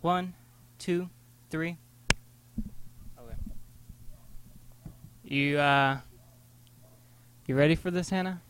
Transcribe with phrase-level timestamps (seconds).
[0.00, 0.34] One,
[0.78, 1.10] two,
[1.50, 1.76] three.
[3.18, 3.34] Okay.
[5.24, 5.98] You uh
[7.46, 8.40] you ready for this, Hannah?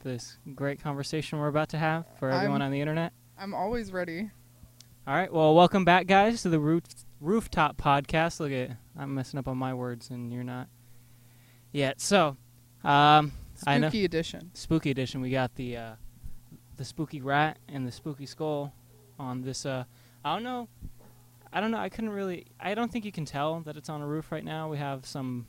[0.00, 3.12] For this great conversation we're about to have for everyone I'm- on the internet?
[3.38, 4.30] I'm always ready.
[5.06, 5.32] All right.
[5.32, 6.82] Well, welcome back, guys, to the roof
[7.20, 8.40] rooftop podcast.
[8.40, 10.68] Look at I'm messing up on my words, and you're not
[11.72, 12.00] yet.
[12.00, 12.36] So,
[12.84, 13.32] um,
[13.66, 14.50] I know Spooky edition.
[14.54, 15.20] spooky edition.
[15.20, 15.92] We got the uh,
[16.76, 18.74] the spooky rat and the spooky skull
[19.20, 19.64] on this.
[19.64, 19.84] Uh,
[20.24, 20.68] I don't know.
[21.52, 21.78] I don't know.
[21.78, 22.46] I couldn't really.
[22.60, 24.68] I don't think you can tell that it's on a roof right now.
[24.68, 25.46] We have some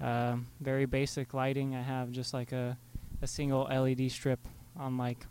[0.00, 1.74] um very basic lighting.
[1.74, 2.76] I have just like a
[3.22, 4.40] a single LED strip
[4.76, 5.26] on like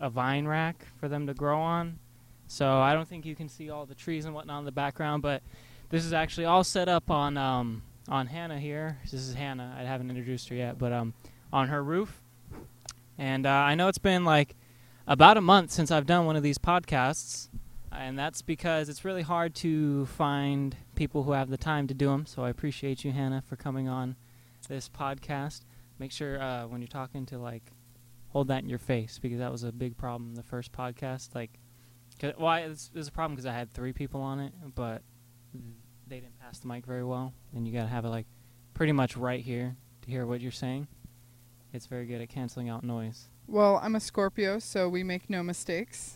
[0.00, 1.98] a vine rack for them to grow on.
[2.48, 5.22] So I don't think you can see all the trees and whatnot in the background.
[5.22, 5.42] But
[5.88, 8.98] this is actually all set up on um on Hannah here.
[9.04, 9.74] This is Hannah.
[9.78, 11.14] I haven't introduced her yet, but um
[11.52, 12.22] on her roof.
[13.18, 14.56] And uh, I know it's been like
[15.06, 17.48] about a month since I've done one of these podcasts,
[17.94, 22.06] and that's because it's really hard to find people who have the time to do
[22.08, 22.26] them.
[22.26, 24.16] So I appreciate you, Hannah, for coming on
[24.68, 25.60] this podcast.
[25.98, 27.70] Make sure uh, when you're talking to like
[28.28, 31.34] hold that in your face because that was a big problem the first podcast.
[31.34, 31.58] Like,
[32.18, 34.52] 'cause- well, I- it's, it was a problem because I had three people on it,
[34.74, 35.02] but
[36.06, 38.26] they didn't pass the mic very well, and you gotta have it like
[38.74, 40.88] pretty much right here to hear what you're saying.
[41.72, 43.28] It's very good at canceling out noise.
[43.46, 46.14] Well, I'm a Scorpio, so we make no mistakes.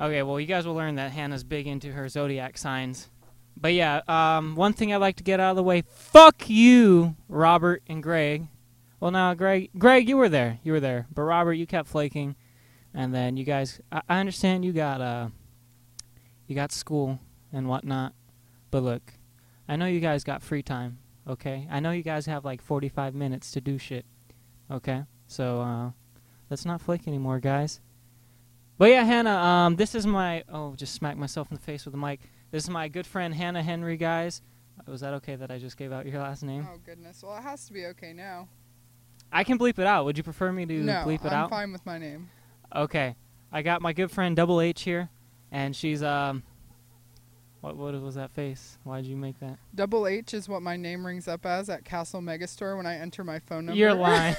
[0.00, 3.08] Okay, well, you guys will learn that Hannah's big into her zodiac signs.
[3.56, 5.82] But yeah, um, one thing I'd like to get out of the way.
[5.86, 8.48] Fuck you, Robert and Greg.
[8.98, 12.36] Well, now, Greg, Greg, you were there, you were there, but Robert, you kept flaking,
[12.94, 13.80] and then you guys.
[13.90, 15.28] I, I understand you got uh,
[16.46, 17.18] you got school
[17.52, 18.14] and whatnot,
[18.70, 19.12] but look,
[19.68, 20.98] I know you guys got free time.
[21.28, 24.06] Okay, I know you guys have like 45 minutes to do shit.
[24.70, 25.90] Okay, so uh,
[26.48, 27.80] let's not flake anymore, guys.
[28.78, 31.92] But yeah, Hannah, um, this is my oh, just smack myself in the face with
[31.92, 32.20] the mic.
[32.50, 34.42] This is my good friend Hannah Henrie, guys.
[34.86, 36.66] Was that okay that I just gave out your last name?
[36.70, 37.22] Oh goodness.
[37.22, 38.48] Well, it has to be okay now.
[39.30, 40.04] I can bleep it out.
[40.04, 41.50] Would you prefer me to no, bleep it I'm out?
[41.50, 42.28] fine with my name.
[42.74, 43.14] Okay,
[43.52, 45.10] I got my good friend Double H here,
[45.50, 46.42] and she's um,
[47.62, 48.76] what what was that face?
[48.82, 49.56] Why'd you make that?
[49.72, 53.22] Double H is what my name rings up as at Castle Megastore when I enter
[53.22, 53.78] my phone number.
[53.78, 54.34] You're lying.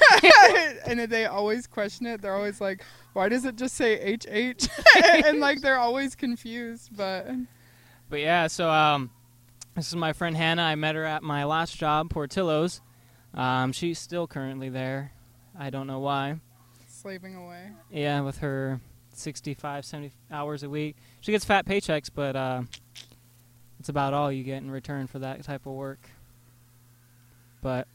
[0.85, 2.22] and they always question it.
[2.22, 4.67] They're always like, "Why does it just say HH?"
[5.25, 6.89] and like they're always confused.
[6.97, 7.28] But
[8.09, 9.09] But yeah, so um,
[9.73, 10.63] this is my friend Hannah.
[10.63, 12.81] I met her at my last job, Portillo's.
[13.34, 15.13] Um, she's still currently there.
[15.57, 16.41] I don't know why.
[16.88, 17.72] slaving away.
[17.90, 18.81] Yeah, with her
[19.13, 20.97] 65, 70 hours a week.
[21.22, 22.63] She gets fat paychecks, but uh,
[23.84, 26.10] it's about all you get in return for that type of work.
[27.62, 27.86] But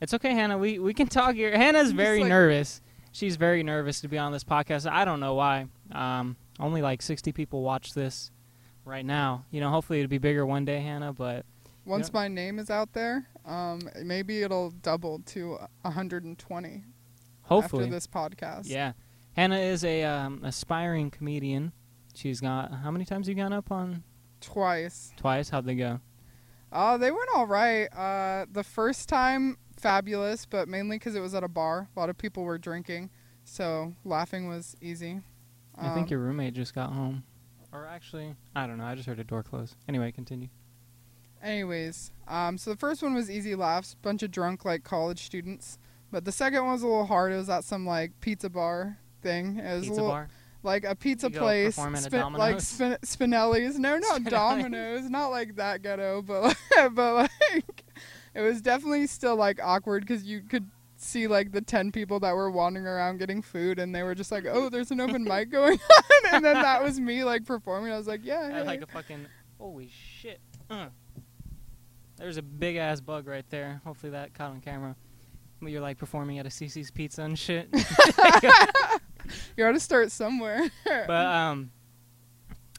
[0.00, 0.56] it's okay, Hannah.
[0.56, 1.50] We we can talk here.
[1.50, 2.80] Hannah's Just very like- nervous.
[3.10, 4.88] She's very nervous to be on this podcast.
[4.88, 5.66] I don't know why.
[5.90, 8.30] Um, only like 60 people watch this
[8.84, 9.46] right now.
[9.50, 11.12] You know, hopefully it'll be bigger one day, Hannah.
[11.12, 11.44] But
[11.84, 12.20] Once Yeah.
[12.20, 16.84] my name is out there, um, maybe it'll double to 120
[17.42, 18.68] hopefully, after this podcast.
[18.68, 18.92] yeah.
[19.32, 21.72] Hannah is a um, aspiring comedian.
[22.14, 24.04] She's got how many times you gone up on?
[24.42, 25.12] Twice.
[25.16, 25.48] Twice.
[25.50, 26.00] How'd they go?
[26.70, 27.86] Uh, they went all right.
[27.86, 31.88] Uh, the first time, fabulous, but mainly because it was at a bar.
[31.94, 33.10] A lot of people were drinking,
[33.44, 35.20] so laughing was easy.
[35.76, 37.24] I think Um, your roommate just got home.
[37.72, 38.84] Or actually, I don't know.
[38.84, 39.74] I just heard a door close.
[39.88, 40.48] Anyway, continue.
[41.42, 45.78] Anyways, um, so the first one was easy laughs, bunch of drunk like college students.
[46.10, 47.32] But the second one was a little hard.
[47.32, 49.58] It was at some like pizza bar thing.
[49.58, 50.28] It was a Pizza little, bar.
[50.64, 53.78] Like a pizza place, perform at a spin- like spin- Spinelli's.
[53.78, 54.24] No, not.
[54.30, 56.56] Domino's, not like that ghetto, but
[56.94, 57.84] but like
[58.34, 62.34] it was definitely still like awkward because you could see like the ten people that
[62.36, 65.50] were wandering around getting food, and they were just like, "Oh, there's an open mic
[65.50, 67.92] going on," and then that was me like performing.
[67.92, 69.26] I was like, "Yeah, I hey." like a fucking.
[69.58, 70.40] Holy shit.
[70.70, 70.88] Uh.
[72.16, 73.80] There's a big ass bug right there.
[73.84, 74.94] Hopefully that caught on camera.
[75.60, 77.68] You're like performing at a CiCi's Pizza and shit.
[79.56, 81.70] you got to start somewhere." but um,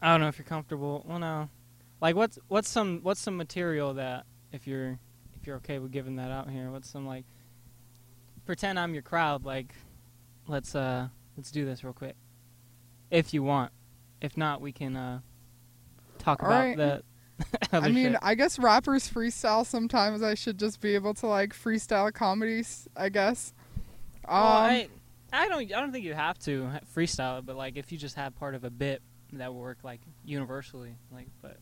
[0.01, 1.05] I don't know if you're comfortable.
[1.07, 1.49] Well, no.
[2.01, 4.99] Like what's what's some what's some material that if you're
[5.39, 7.25] if you're okay with giving that out here, what's some like
[8.45, 9.45] pretend I'm your crowd.
[9.45, 9.73] Like
[10.47, 11.07] let's uh
[11.37, 12.15] let's do this real quick.
[13.09, 13.71] If you want.
[14.21, 15.19] If not, we can uh
[16.19, 16.77] talk All about right.
[16.77, 17.03] the.
[17.71, 18.19] I mean, shit.
[18.21, 20.21] I guess rappers freestyle sometimes.
[20.21, 23.53] I should just be able to like freestyle comedies, I guess.
[24.27, 24.87] Um, Well, I,
[25.33, 25.61] I don't.
[25.73, 28.55] I don't think you have to freestyle it, but like if you just have part
[28.55, 29.01] of a bit
[29.33, 31.27] that will work like universally, like.
[31.41, 31.57] But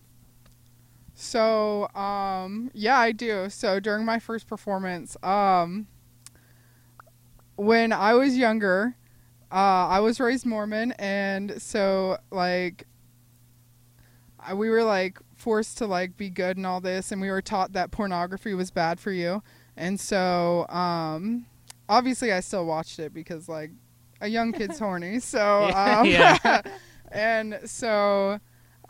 [1.13, 3.49] So, um, yeah, I do.
[3.49, 5.87] So during my first performance, um,
[7.55, 8.95] when I was younger,
[9.51, 9.55] uh,
[9.87, 12.85] I was raised Mormon, and so like
[14.39, 17.41] I- we were like forced to like be good and all this, and we were
[17.41, 19.43] taught that pornography was bad for you,
[19.77, 21.45] and so um,
[21.91, 23.71] obviously I still watched it because like
[24.21, 26.61] a young kid's horny, so um, Yeah.
[27.11, 28.39] and so.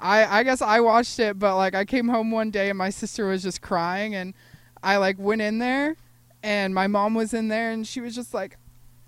[0.03, 2.89] I, I guess I watched it, but like I came home one day and my
[2.89, 4.33] sister was just crying, and
[4.81, 5.95] I like went in there,
[6.41, 8.57] and my mom was in there, and she was just like,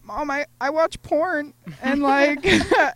[0.03, 2.45] "Mom, I I watch porn," and like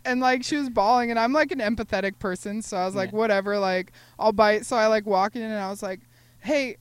[0.05, 3.11] and like she was bawling, and I'm like an empathetic person, so I was like,
[3.13, 3.17] Yeah.
[3.17, 4.67] whatever, like I'll bite.
[4.67, 6.01] So I like walk in, and I was like,
[6.38, 6.77] "Hey,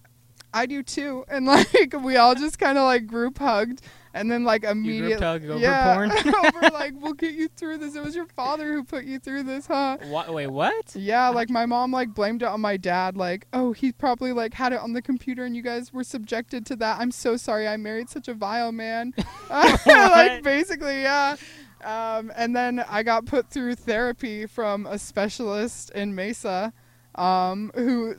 [0.56, 3.82] I do too," and like we all just kind of like group hugged,
[4.14, 6.10] and then like You immediately, group hug over yeah, porn?
[6.46, 7.94] over like we'll get you through this.
[7.94, 9.98] It was your father who put you through this, huh?
[10.08, 10.96] What, wait, what?
[10.96, 13.16] Yeah, like my mom like blamed it on my dad.
[13.16, 16.64] Like, oh, he probably like had it on the computer, and you guys were subjected
[16.66, 16.98] to that.
[16.98, 19.12] I'm so sorry, I married such a vile man.
[19.50, 21.36] like basically, yeah.
[21.84, 26.72] Um, and then I got put through therapy from a specialist in Mesa,
[27.14, 28.16] um, who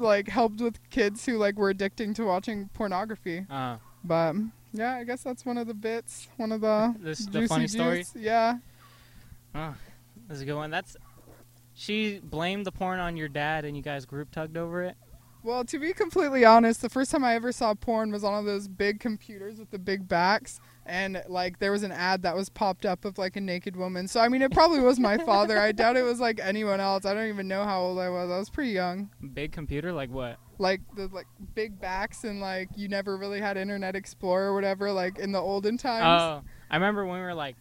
[0.00, 3.46] like helped with kids who like were addicting to watching pornography.
[3.50, 4.34] Uh, But
[4.72, 8.04] yeah, I guess that's one of the bits, one of the this the funny story.
[8.14, 8.58] Yeah.
[9.54, 9.74] Oh,
[10.28, 10.70] this is a good one.
[10.70, 10.96] That's
[11.74, 14.96] she blamed the porn on your dad, and you guys group tugged over it.
[15.42, 18.40] Well, to be completely honest, the first time I ever saw porn was on one
[18.40, 20.60] of those big computers with the big backs.
[20.90, 24.08] And like there was an ad that was popped up of like a naked woman.
[24.08, 25.56] So I mean it probably was my father.
[25.56, 27.04] I doubt it was like anyone else.
[27.04, 28.28] I don't even know how old I was.
[28.28, 29.08] I was pretty young.
[29.32, 30.38] Big computer, like what?
[30.58, 34.90] Like the like big backs and like you never really had Internet Explorer or whatever,
[34.90, 36.04] like in the olden times.
[36.04, 37.54] Oh, I remember when we were like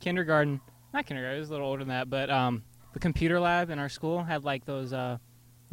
[0.00, 0.60] kindergarten.
[0.92, 1.36] Not kindergarten.
[1.36, 4.24] I was a little older than that, but um, the computer lab in our school
[4.24, 5.18] had like those uh,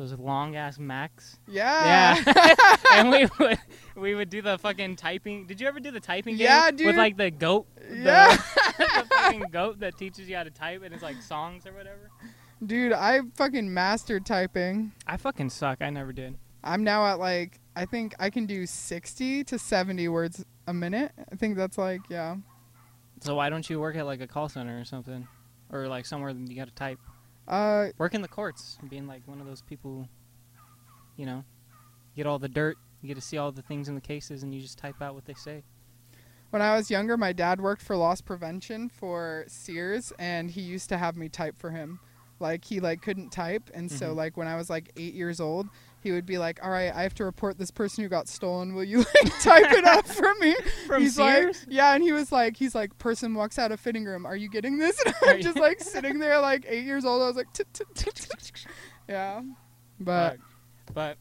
[0.02, 1.38] those long ass Macs.
[1.48, 2.16] yeah.
[2.26, 2.56] Yeah.
[2.94, 3.60] and we would
[3.96, 5.46] we would do the fucking typing.
[5.46, 6.46] Did you ever do the typing game?
[6.48, 6.88] Yeah, dude.
[6.88, 7.68] With like the goat.
[7.76, 8.36] the- Yeah.
[8.78, 12.10] the fucking goat that teaches you how to type and it's like songs or whatever.
[12.66, 14.92] Dude, I fucking mastered typing.
[15.08, 15.82] I fucking suck.
[15.82, 16.38] I never did.
[16.64, 21.12] I'm now at like I think I can do 60 to 70 words a minute.
[21.32, 22.36] I think that's like yeah.
[23.22, 25.28] So why don't you work at like a call center or something,
[25.72, 27.00] or like somewhere that you got to type?
[27.52, 29.92] Uh Work in the courts, being like one of those people.
[29.92, 30.08] who,
[31.18, 31.44] You know,
[32.16, 32.78] get all the dirt.
[33.02, 35.14] You get to see all the things in the cases, and you just type out
[35.14, 35.64] what they say.
[36.52, 40.90] when I was younger, my dad worked for loss prevention for Sears and he used
[40.90, 42.00] to have me type for him.
[42.42, 44.16] Like he like couldn't type and so Mhm.
[44.18, 45.70] like when I was like 8 years old,
[46.04, 48.74] he would be like, "All right, I have to report this person who got stolen.
[48.74, 50.56] Will you like type it up for me?"
[50.88, 51.66] From he's Sears?
[51.66, 54.26] like, "Yeah," and he was like, "He's like, person walks out of fitting room.
[54.26, 57.22] Are you getting this?" And I'm just like sitting there like 8 years old.
[57.22, 57.48] I was like.
[59.08, 59.42] "Yeah."
[60.00, 60.38] But
[60.94, 61.18] but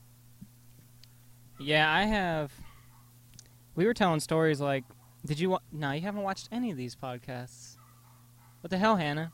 [1.58, 2.52] yeah, I have.
[3.74, 4.84] We were telling stories like,
[5.24, 5.58] did you?
[5.72, 7.76] No, you haven't watched any of these podcasts.
[8.60, 9.32] What the hell, Hannah?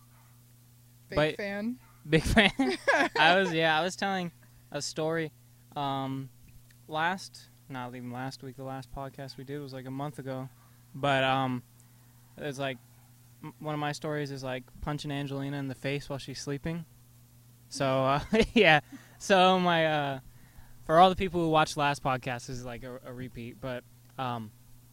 [1.09, 1.79] big fan.
[2.09, 2.79] Big fan.
[3.19, 4.33] I was yeah, I was telling
[4.73, 5.33] a story
[5.75, 6.29] um
[6.89, 10.49] last not even last week, the last podcast we did was like a month ago.
[10.95, 11.63] But um
[12.39, 12.79] it's like
[13.43, 16.85] m- one of my stories is like punching Angelina in the face while she's sleeping.
[17.69, 18.21] So uh,
[18.55, 18.81] yeah.
[19.19, 20.21] So my uh
[20.85, 23.83] for all the people who watched last podcast this is like a, a repeat, but
[24.19, 24.51] um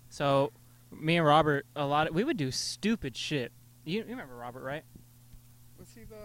[0.10, 0.52] so
[0.92, 3.52] me and Robert a lot of, we would do stupid shit.
[3.86, 4.84] You, you remember Robert, right?
[5.78, 6.16] Was he the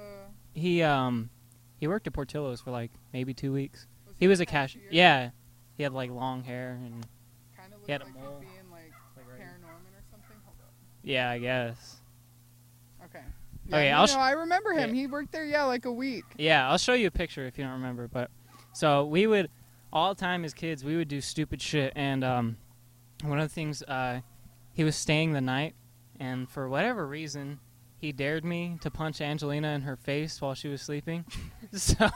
[0.58, 1.30] He um
[1.78, 3.86] he worked at Portillo's for like maybe two weeks.
[4.06, 4.82] was He was a cashier.
[4.82, 4.92] cashier?
[4.96, 5.30] Yeah,
[5.76, 7.06] he had like long hair and
[7.56, 8.38] Kind of He had a like mole.
[8.40, 9.26] he'd be in like like.
[9.38, 10.36] Paranorman or something.
[10.44, 10.72] Hold up.
[11.02, 11.96] Yeah, I guess.
[13.04, 13.18] Okay.
[13.70, 14.94] Okay, no, I'll no, I remember him.
[14.94, 15.00] Yeah.
[15.02, 16.24] He worked there, yeah, like a week.
[16.38, 18.08] Yeah, I'll show you a picture if you don't remember.
[18.08, 18.30] But
[18.72, 19.50] so we would
[19.92, 22.56] all the time as kids we would do stupid shit, and um,
[23.22, 24.20] one of the things uh,
[24.72, 25.74] he was staying the night,
[26.18, 27.60] and for whatever reason.
[28.00, 31.24] He dared me to punch Angelina in her face while she was sleeping.
[31.72, 32.08] so,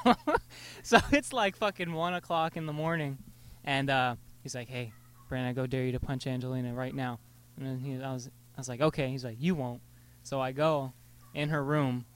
[0.83, 3.19] so it's like fucking one o'clock in the morning,
[3.65, 4.93] and uh, he's like, "Hey,
[5.29, 7.19] Brandon, I go dare you to punch Angelina right now."
[7.57, 9.83] And then he, I was, I was like, "Okay." He's like, "You won't."
[10.23, 10.93] So I go
[11.35, 12.07] in her room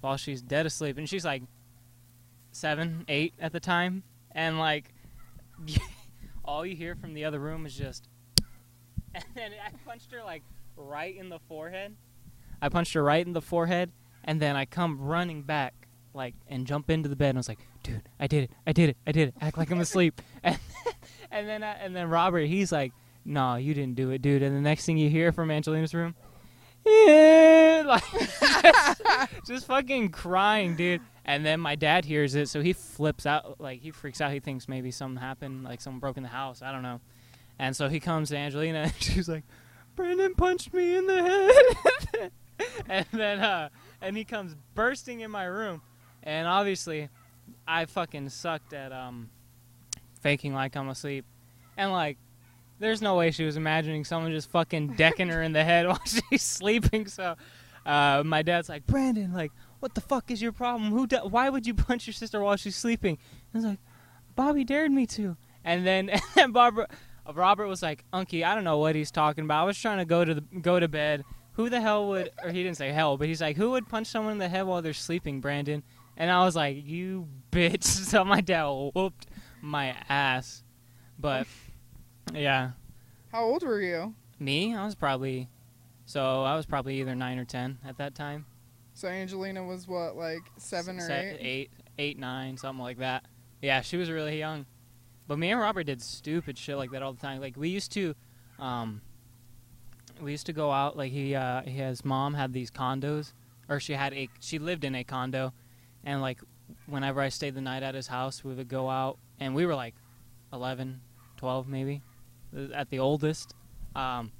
[0.00, 1.42] while she's dead asleep, and she's like
[2.50, 4.92] seven, eight at the time, and like
[6.44, 8.08] all you hear from the other room is just,
[9.14, 10.42] and then I punched her like
[10.76, 11.94] right in the forehead.
[12.60, 13.92] I punched her right in the forehead,
[14.24, 15.74] and then I come running back
[16.14, 18.50] like and jump into the bed, and I was like, "Dude, I did it!
[18.66, 18.96] I did it!
[19.06, 19.34] I did it!
[19.40, 20.58] Act like I'm asleep." and,
[21.30, 22.92] and then uh, and then Robert, he's like,
[23.24, 26.14] "No, you didn't do it, dude." And the next thing you hear from Angelina's room,
[26.86, 29.02] yeah, like just,
[29.46, 31.00] just fucking crying, dude.
[31.24, 34.32] And then my dad hears it, so he flips out, like he freaks out.
[34.32, 36.62] He thinks maybe something happened, like someone broke in the house.
[36.62, 37.00] I don't know.
[37.58, 39.44] And so he comes to Angelina, and she's like,
[39.96, 42.32] Brandon punched me in the head.
[42.88, 43.68] and then uh
[44.00, 45.82] and he comes bursting in my room.
[46.22, 47.08] And obviously
[47.66, 49.30] I fucking sucked at um
[50.20, 51.24] faking like I'm asleep.
[51.76, 52.18] And like
[52.78, 56.00] there's no way she was imagining someone just fucking decking her in the head while
[56.04, 57.06] she's sleeping.
[57.06, 57.36] So
[57.84, 60.90] uh my dad's like, "Brandon, like what the fuck is your problem?
[60.90, 63.18] Who why would you punch your sister while she's sleeping?"
[63.54, 63.80] I was like,
[64.34, 66.88] "Bobby dared me to." And then and Barbara
[67.34, 69.62] Robert was like, "Unky, I don't know what he's talking about.
[69.62, 71.24] I was trying to go to the go to bed.
[71.56, 74.06] Who the hell would?" Or he didn't say hell, but he's like, "Who would punch
[74.06, 75.82] someone in the head while they're sleeping, Brandon?"
[76.16, 79.26] And I was like, "You bitch!" So my dad whooped
[79.60, 80.62] my ass.
[81.18, 81.46] But
[82.32, 82.70] yeah,
[83.32, 84.14] How old were you?
[84.38, 85.48] me, I was probably
[86.04, 88.46] so I was probably either nine or ten at that time.
[88.94, 91.46] So Angelina was what, like seven or Se- eight?
[91.46, 93.24] eight, eight, nine, something like that.
[93.62, 94.66] Yeah, she was really young.
[95.26, 97.40] But me and Robert did stupid shit like that all the time.
[97.40, 98.14] Like we used to,
[98.58, 99.00] um,
[100.20, 100.96] we used to go out.
[100.96, 103.32] Like he, uh, his mom had these condos,
[103.68, 105.52] or she had a, she lived in a condo,
[106.04, 106.40] and like
[106.86, 109.74] whenever I stayed the night at his house, we would go out, and we were
[109.74, 109.94] like
[110.52, 111.00] 11,
[111.36, 112.02] 12 maybe,
[112.56, 113.54] uh, at the oldest,
[113.94, 114.32] um,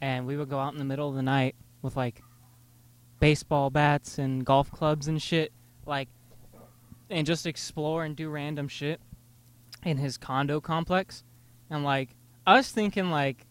[0.00, 2.22] and we would go out in the middle of the night with like
[3.20, 5.52] baseball bats and golf clubs and shit,
[5.86, 6.08] like,
[7.10, 9.00] and just explore and do random shit
[9.84, 11.24] in his condo complex.
[11.70, 13.46] And like us thinking like,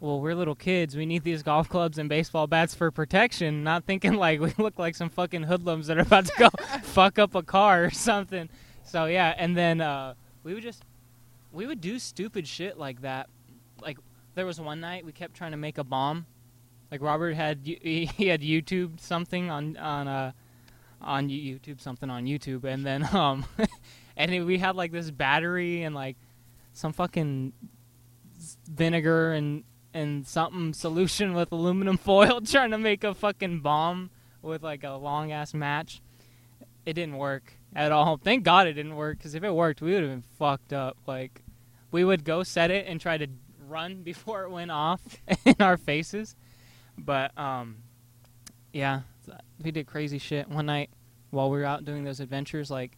[0.00, 3.84] well, we're little kids, we need these golf clubs and baseball bats for protection, not
[3.84, 6.48] thinking like we look like some fucking hoodlums that are about to go
[6.82, 8.48] fuck up a car or something.
[8.82, 10.82] So yeah, and then uh, we would just
[11.52, 13.28] we would do stupid shit like that.
[13.82, 13.98] Like
[14.34, 16.26] there was one night we kept trying to make a bomb.
[16.90, 20.32] Like Robert had he he had YouTube something on on uh
[21.02, 23.44] on YouTube something on YouTube, and then um
[24.16, 26.16] and it- we had like this battery and like
[26.72, 27.52] some fucking
[28.68, 34.10] vinegar and and something solution with aluminum foil trying to make a fucking bomb
[34.42, 36.00] with like a long ass match.
[36.86, 38.16] It didn't work at all.
[38.16, 40.96] Thank God it didn't work because if it worked, we would have been fucked up.
[41.06, 41.42] Like
[41.90, 43.26] we would go set it and try to
[43.66, 45.00] run before it went off
[45.44, 46.34] in our faces.
[46.96, 47.78] But um,
[48.72, 49.02] yeah,
[49.62, 50.90] we did crazy shit one night
[51.30, 52.70] while we were out doing those adventures.
[52.70, 52.96] Like,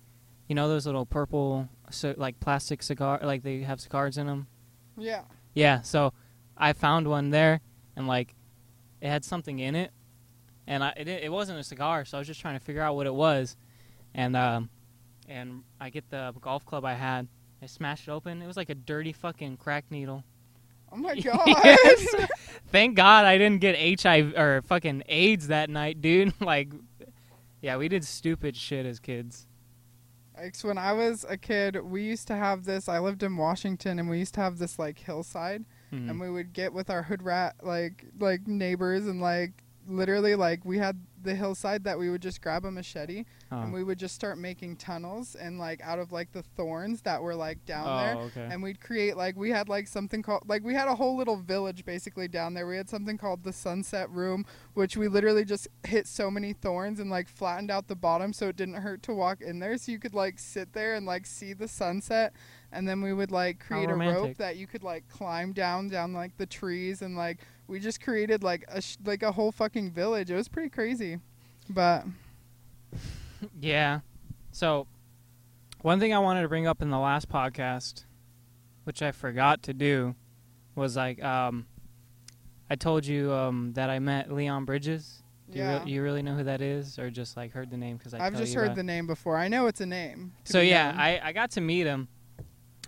[0.49, 4.49] you know those little purple, so, like plastic cigar, like they have cigars in them.
[4.96, 5.22] Yeah.
[5.54, 6.12] Yeah, so
[6.56, 7.61] I found one there,
[7.97, 8.35] and like
[9.00, 9.90] it had something in it,
[10.66, 12.97] and I it, it wasn't a cigar, so I was just trying to figure out
[12.97, 13.56] what it was,
[14.14, 14.71] and um,
[15.28, 17.28] and I get the golf club I had,
[17.62, 18.42] I smashed it open.
[18.42, 20.25] It was like a dirty fucking crack needle.
[20.92, 21.47] Oh my god.
[21.47, 22.28] Yes.
[22.68, 26.35] Thank God I didn't get HIV or fucking AIDS that night, dude.
[26.40, 26.73] like,
[27.61, 29.47] yeah, we did stupid shit as kids.
[30.37, 32.88] Like when I was a kid, we used to have this.
[32.88, 36.11] I lived in Washington, and we used to have this like hillside, Mhm.
[36.11, 39.52] and we would get with our hood rat like like neighbors, and like
[39.88, 43.61] literally like we had the hillside that we would just grab a machete Oh.
[43.62, 47.20] and we would just start making tunnels and like out of like the thorns that
[47.20, 48.16] were like down oh, there.
[48.44, 48.49] okay.
[48.54, 51.37] And we'd create like we had like something called like we had a whole little
[51.37, 52.66] village basically down there.
[52.66, 56.99] We had something called the sunset room, which we literally just hit so many thorns
[57.00, 59.76] and like flattened out the bottom so it didn't hurt to walk in there.
[59.78, 62.32] So you could like sit there and like see the sunset.
[62.72, 66.12] And then we would like create a rope that you could like climb down down
[66.12, 67.38] like the trees and like
[67.68, 70.30] we just created like a sh- like a whole fucking village.
[70.30, 71.18] It was pretty crazy,
[71.68, 72.04] but
[73.60, 74.00] Yeah.
[74.50, 74.86] So,
[75.80, 78.04] one thing I wanted to bring up in the last podcast,
[78.84, 80.14] which I forgot to do,
[80.74, 81.66] was like um,
[82.70, 85.22] I told you um, that I met Leon Bridges.
[85.50, 85.82] Do you, yeah.
[85.82, 88.36] re- you really know who that is, or just like heard the name because I've
[88.36, 89.36] just you heard the name before.
[89.36, 90.32] I know it's a name.
[90.44, 91.00] So yeah, known.
[91.00, 92.08] I, I got to meet him,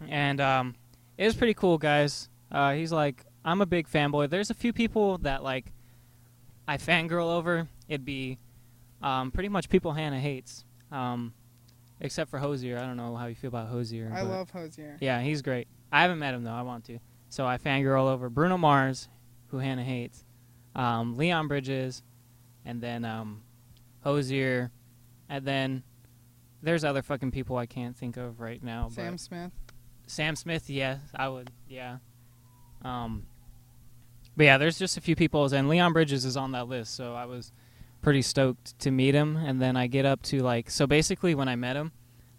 [0.09, 0.75] and um,
[1.19, 2.29] it was pretty cool, guys.
[2.51, 4.31] Uh, he's like, I'm a big fanboy.
[4.31, 5.73] There's a few people that like
[6.67, 7.69] I fangirl over.
[7.89, 8.39] It'd be
[9.03, 11.35] um, pretty much people Hannah hates, um,
[12.01, 12.79] except for Hozier.
[12.79, 14.11] I don't know how you feel about Hozier.
[14.15, 14.97] I love Hozier.
[15.01, 15.69] Yeah, he's great.
[15.93, 16.53] I haven't met him though.
[16.53, 16.99] I want to.
[17.29, 19.09] So I fangirl over Bruno Mars,
[19.49, 20.25] who Hannah hates,
[20.75, 22.03] um, Leon Bridges,
[22.65, 23.43] and then um,
[24.03, 24.71] Hozier,
[25.29, 25.83] and then
[26.63, 28.89] there's other fucking people I can't think of right now.
[28.89, 29.53] Sam Smith.
[30.07, 31.99] Sam Smith, yes, I would, yeah.
[32.83, 33.27] Um,
[34.37, 37.15] but yeah, there's just a few people, and Leon Bridges is on that list, so
[37.15, 37.53] I was
[38.03, 39.37] pretty stoked to meet him.
[39.37, 41.93] And then I get up to like, so basically when I met him,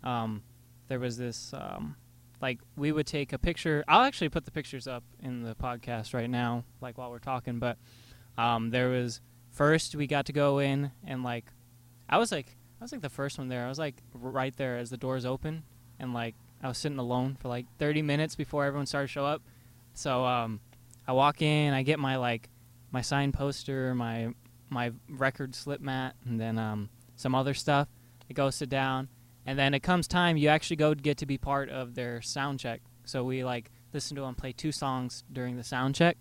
[0.03, 0.43] um,
[0.87, 1.95] there was this, um,
[2.41, 3.83] like we would take a picture.
[3.87, 7.59] I'll actually put the pictures up in the podcast right now, like while we're talking.
[7.59, 7.77] But
[8.37, 11.45] um, there was first we got to go in and like,
[12.07, 13.65] I was like, I was like the first one there.
[13.65, 15.63] I was like right there as the doors open,
[15.99, 19.25] and like I was sitting alone for like 30 minutes before everyone started to show
[19.25, 19.43] up.
[19.93, 20.59] So um,
[21.07, 22.49] I walk in, I get my like
[22.91, 24.29] my signed poster, my
[24.69, 27.87] my record slip mat, and then um, some other stuff.
[28.27, 29.09] I go sit down,
[29.45, 32.59] and then it comes time you actually go get to be part of their sound
[32.59, 32.81] check.
[33.03, 36.17] So we like listen to them play two songs during the sound check.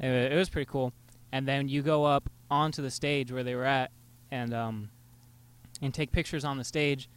[0.00, 0.92] It, it was pretty cool.
[1.30, 3.92] And then you go up onto the stage where they were at,
[4.32, 4.90] and um,
[5.80, 7.08] and take pictures on the stage.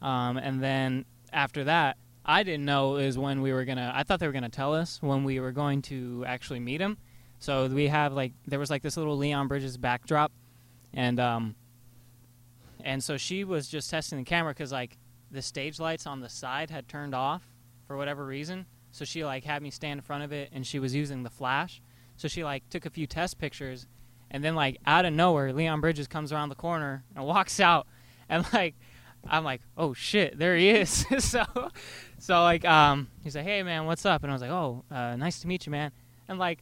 [0.00, 3.92] Um, and then after that, I didn't know is when we were gonna.
[3.94, 6.96] I thought they were gonna tell us when we were going to actually meet him.
[7.38, 10.32] So we have like there was like this little Leon Bridges backdrop,
[10.94, 11.54] and um,
[12.82, 14.96] and so she was just testing the camera because like
[15.30, 17.42] the stage lights on the side had turned off
[17.86, 18.66] for whatever reason.
[18.92, 21.30] So she like had me stand in front of it, and she was using the
[21.30, 21.82] flash.
[22.16, 23.86] So she like took a few test pictures,
[24.30, 27.86] and then like out of nowhere, Leon Bridges comes around the corner and walks out,
[28.30, 28.74] and like
[29.28, 31.06] I'm like, oh shit, there he is.
[31.18, 31.44] so,
[32.18, 34.22] so like, um, he's like, hey man, what's up?
[34.22, 35.92] And I was like, oh, uh, nice to meet you, man.
[36.28, 36.60] And like,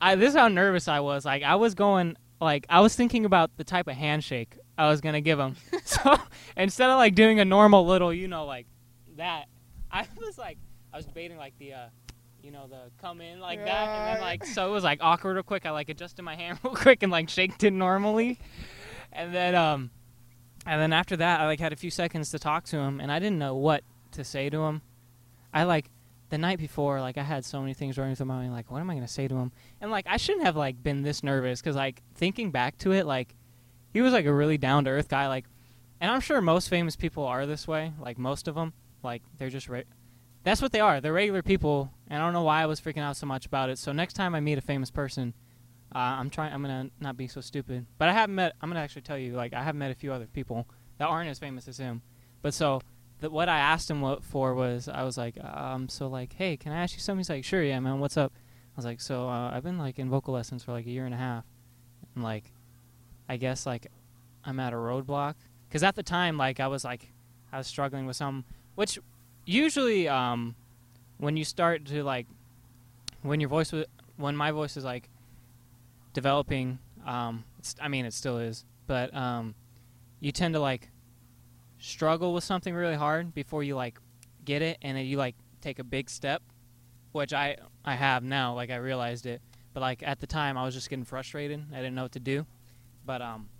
[0.00, 1.24] I this is how nervous I was.
[1.24, 5.00] Like, I was going, like, I was thinking about the type of handshake I was
[5.00, 5.56] gonna give him.
[5.84, 6.16] so
[6.56, 8.66] instead of like doing a normal little, you know, like
[9.16, 9.46] that,
[9.90, 10.58] I was like,
[10.92, 11.86] I was debating like the, uh,
[12.42, 15.34] you know, the come in like that, and then like, so it was like awkward
[15.34, 15.66] real quick.
[15.66, 18.38] I like adjusted my hand real quick and like shaked it normally,
[19.12, 19.90] and then um
[20.66, 23.10] and then after that, I like had a few seconds to talk to him, and
[23.10, 24.82] I didn't know what to say to him.
[25.54, 25.90] I like
[26.28, 28.80] the night before, like I had so many things running through my mind, like what
[28.80, 29.52] am I gonna say to him?
[29.80, 33.06] And like I shouldn't have like been this nervous because like thinking back to it,
[33.06, 33.34] like
[33.92, 35.46] he was like a really down to earth guy, like,
[36.00, 39.50] and I'm sure most famous people are this way, like most of them, like they're
[39.50, 39.84] just re-
[40.42, 41.00] that's what they are.
[41.00, 43.70] They're regular people, and I don't know why I was freaking out so much about
[43.70, 43.78] it.
[43.78, 45.34] So next time I meet a famous person,
[45.96, 46.52] uh, I'm trying.
[46.52, 47.86] I'm gonna not be so stupid.
[47.96, 48.54] But I haven't met.
[48.60, 49.32] I'm gonna actually tell you.
[49.32, 52.02] Like I have met a few other people that aren't as famous as him.
[52.42, 52.82] But so
[53.20, 56.58] the, what I asked him what for was I was like, um, so like, hey,
[56.58, 57.20] can I ask you something?
[57.20, 57.98] He's like, sure, yeah, man.
[57.98, 58.32] What's up?
[58.36, 61.06] I was like, so uh, I've been like in vocal lessons for like a year
[61.06, 61.44] and a half,
[62.14, 62.52] and like,
[63.26, 63.86] I guess like
[64.44, 65.36] I'm at a roadblock
[65.66, 67.10] because at the time like I was like
[67.52, 68.98] I was struggling with some which
[69.46, 70.54] usually um
[71.18, 72.26] when you start to like
[73.22, 75.08] when your voice was when my voice is like
[76.16, 77.44] developing um
[77.82, 79.54] i mean it still is but um
[80.18, 80.88] you tend to like
[81.78, 83.98] struggle with something really hard before you like
[84.46, 86.42] get it and then you like take a big step
[87.12, 89.42] which i i have now like i realized it
[89.74, 92.18] but like at the time i was just getting frustrated i didn't know what to
[92.18, 92.46] do
[93.04, 93.50] but um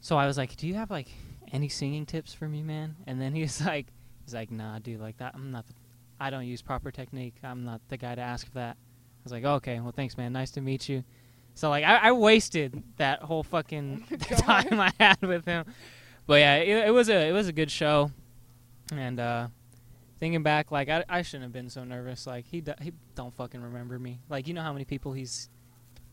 [0.00, 1.06] so i was like do you have like
[1.52, 2.96] any singing tips for me man?
[3.06, 3.86] And then he was like
[4.24, 5.74] he's like nah dude like that i'm not the,
[6.18, 8.76] i don't use proper technique i'm not the guy to ask for that.
[8.76, 11.04] I was like okay well thanks man nice to meet you
[11.56, 14.04] so like I, I wasted that whole fucking
[14.36, 15.64] time I had with him.
[16.28, 18.12] But yeah, it, it was a it was a good show,
[18.92, 19.48] and uh,
[20.20, 22.26] thinking back, like I, I shouldn't have been so nervous.
[22.26, 24.20] Like he do, he don't fucking remember me.
[24.28, 25.48] Like you know how many people he's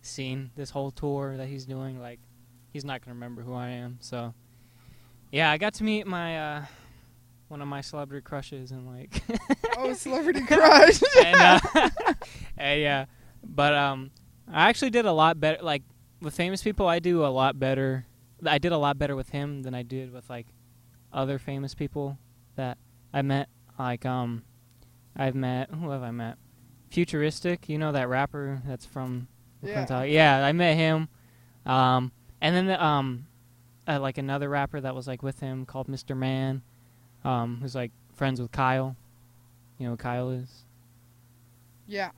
[0.02, 2.00] seen this whole tour that he's doing.
[2.00, 2.20] Like
[2.72, 3.98] he's not gonna remember who I am.
[4.02, 4.34] So
[5.32, 6.66] yeah, I got to meet my uh,
[7.48, 9.22] one of my celebrity crushes and like
[9.78, 11.02] Oh, celebrity crush.
[11.24, 12.14] and, uh,
[12.58, 13.06] and yeah,
[13.44, 14.12] but um,
[14.52, 15.62] I actually did a lot better.
[15.64, 15.84] Like
[16.22, 18.06] with famous people, I do a lot better.
[18.46, 20.48] I did a lot better with him than I did with like
[21.12, 22.18] other famous people
[22.56, 22.78] that
[23.14, 23.50] I met.
[23.78, 24.44] Like um,
[25.16, 26.38] I've met who have I met?
[26.90, 29.28] Futuristic, you know that rapper that's from
[29.64, 29.86] yeah.
[30.04, 31.08] Yeah, I met him.
[31.66, 33.26] Um, and then the, um,
[33.88, 36.16] uh, like another rapper that was like with him called Mr.
[36.16, 36.62] Man,
[37.24, 38.96] um, who's like friends with Kyle.
[39.78, 40.66] You know who Kyle is?
[41.88, 42.12] Yeah.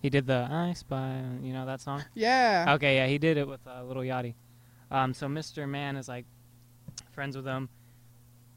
[0.00, 2.04] He did the I Spy, you know that song?
[2.14, 2.74] Yeah.
[2.74, 4.34] Okay, yeah, he did it with uh, Lil Yachty.
[4.90, 5.68] Um, so Mr.
[5.68, 6.26] Man is like
[7.10, 7.68] friends with him.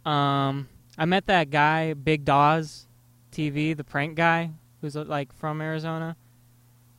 [0.06, 2.88] Um, I met that guy, Big Daws
[3.32, 6.16] TV, the prank guy, who's uh, like from Arizona.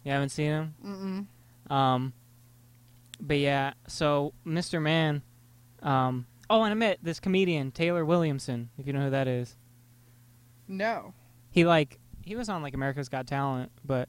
[0.04, 0.74] You haven't seen him?
[0.84, 1.72] Mm-mm.
[1.72, 2.12] Um,
[3.20, 4.80] but yeah, so Mr.
[4.80, 5.22] Man.
[5.82, 9.56] Um, oh, and I met this comedian Taylor Williamson, if you know who that is.
[10.68, 11.14] No.
[11.50, 14.08] He like he was on like America's Got Talent, but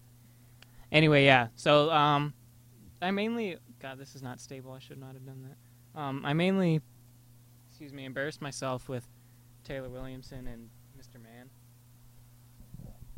[0.92, 1.48] anyway, yeah.
[1.56, 2.34] So um,
[3.02, 4.74] I mainly God, this is not stable.
[4.74, 6.00] I should not have done that.
[6.00, 6.82] Um, I mainly,
[7.70, 9.08] excuse me, embarrassed myself with
[9.64, 11.22] Taylor Williamson and Mr.
[11.22, 11.50] Man.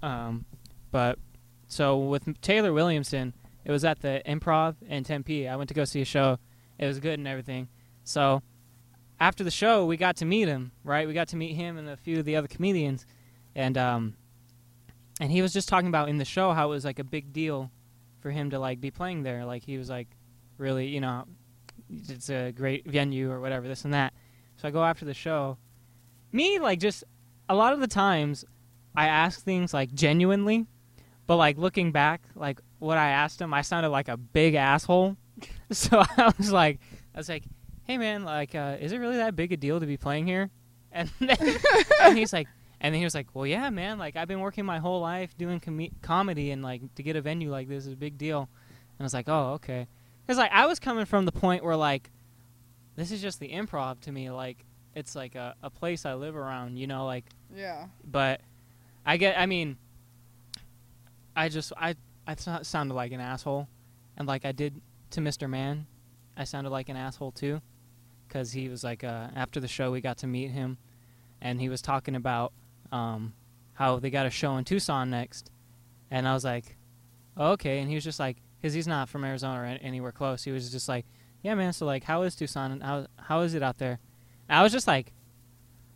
[0.01, 0.45] Um,
[0.89, 1.19] but
[1.67, 3.33] so with Taylor Williamson,
[3.65, 5.47] it was at the Improv in Tempe.
[5.47, 6.39] I went to go see a show.
[6.79, 7.67] It was good and everything.
[8.05, 8.41] So
[9.19, 10.71] after the show, we got to meet him.
[10.83, 13.05] Right, we got to meet him and a few of the other comedians,
[13.53, 14.15] and um,
[15.19, 17.33] and he was just talking about in the show how it was like a big
[17.33, 17.71] deal
[18.19, 19.45] for him to like be playing there.
[19.45, 20.07] Like he was like
[20.57, 21.25] really, you know,
[21.89, 24.13] it's a great venue or whatever, this and that.
[24.57, 25.57] So I go after the show.
[26.31, 27.03] Me, like, just
[27.49, 28.45] a lot of the times
[28.95, 30.65] I ask things like genuinely,
[31.27, 35.17] but like looking back, like what I asked him, I sounded like a big asshole.
[35.71, 36.79] So I was like,
[37.15, 37.45] I was like,
[37.85, 40.51] "Hey man, like, uh, is it really that big a deal to be playing here?"
[40.91, 41.35] And then,
[42.01, 42.47] and he's like,
[42.83, 43.97] and then he was like, "Well, yeah, man.
[43.97, 47.21] Like, I've been working my whole life doing com- comedy, and like to get a
[47.21, 49.87] venue like this is a big deal." And I was like, "Oh, okay."
[50.25, 52.11] Because like I was coming from the point where like,
[52.95, 54.29] this is just the improv to me.
[54.29, 54.63] Like,
[54.95, 57.87] it's like a, a place I live around, you know, like Yeah.
[58.03, 58.41] but
[59.05, 59.39] I get.
[59.39, 59.77] I mean,
[61.35, 61.95] I just I
[62.27, 63.67] I so- sounded like an asshole,
[64.17, 65.49] and like I did to Mr.
[65.49, 65.87] Man,
[66.37, 67.61] I sounded like an asshole too,
[68.27, 70.77] because he was like uh, after the show we got to meet him,
[71.41, 72.53] and he was talking about
[72.93, 73.33] um,
[73.73, 75.49] how they got a show in Tucson next,
[76.11, 76.77] and I was like,
[77.35, 80.43] oh, okay, and he was just like, because he's not from Arizona or anywhere close,
[80.43, 81.05] he was just like,
[81.41, 83.99] yeah, man, so like, how is Tucson and how how is it out there?
[84.47, 85.11] And I was just like,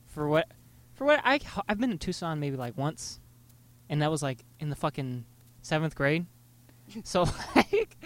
[0.08, 0.48] for what
[0.96, 3.20] for what I I've been to Tucson maybe like once,
[3.90, 5.26] and that was like in the fucking
[5.62, 6.26] seventh grade.
[7.04, 7.24] So
[7.56, 7.98] like,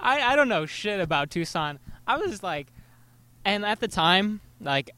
[0.00, 1.78] I I don't know shit about Tucson.
[2.06, 2.72] I was like,
[3.44, 4.90] and at the time like,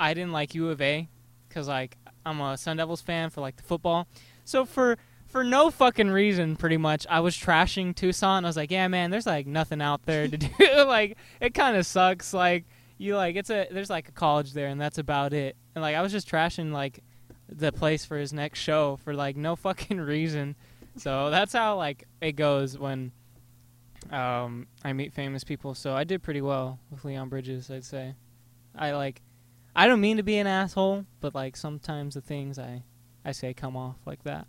[0.00, 1.06] I didn't like U of A,
[1.50, 4.08] cause like I'm a Sun Devils fan for like the football.
[4.44, 8.44] So for for no fucking reason, pretty much, I was trashing Tucson.
[8.44, 10.48] I was like, yeah, man, there's like nothing out there to do.
[10.86, 12.34] like it kind of sucks.
[12.34, 12.64] Like
[12.98, 15.56] you like it's a there's like a college there, and that's about it.
[15.74, 17.02] And like I was just trashing like
[17.48, 20.56] the place for his next show for like no fucking reason.
[20.96, 23.12] So that's how like it goes when
[24.10, 25.74] um I meet famous people.
[25.74, 28.14] So I did pretty well with Leon Bridges, I'd say.
[28.74, 29.22] I like
[29.78, 32.82] I don't mean to be an asshole, but like sometimes the things I
[33.26, 34.46] I say come off like that.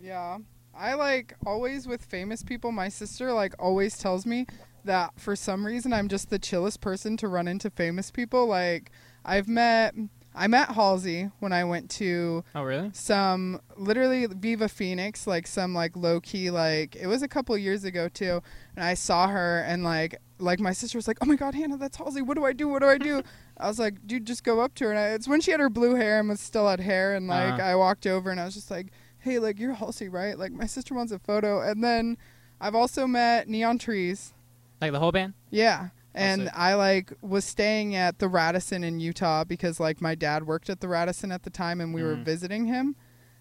[0.00, 0.38] Yeah.
[0.72, 4.46] I like always with famous people, my sister like always tells me
[4.84, 8.46] that for some reason I'm just the chillest person to run into famous people.
[8.46, 8.92] Like
[9.24, 9.94] I've met
[10.36, 12.90] I met Halsey when I went to Oh really?
[12.92, 17.84] some literally Viva Phoenix, like some like low key like it was a couple years
[17.84, 18.42] ago too,
[18.76, 21.78] and I saw her and like like my sister was like, "Oh my God, Hannah,
[21.78, 22.20] that's Halsey.
[22.20, 22.68] What do I do?
[22.68, 23.22] What do I do?"
[23.56, 25.60] I was like, "Dude, just go up to her." And I, it's when she had
[25.60, 27.62] her blue hair and was still had hair, and like Uh-huh.
[27.70, 30.38] I walked over and I was just like, "Hey, like you're Halsey, right?
[30.38, 32.18] Like my sister wants a photo." And then
[32.60, 34.34] I've also met Neon Trees.
[34.82, 35.32] Like the whole band?
[35.50, 35.88] Yeah.
[36.16, 36.50] And.
[36.54, 40.80] I like was staying at the Radisson in Utah because like my dad worked at
[40.80, 42.24] the Radisson at the time and we were Mhm.
[42.24, 42.96] visiting him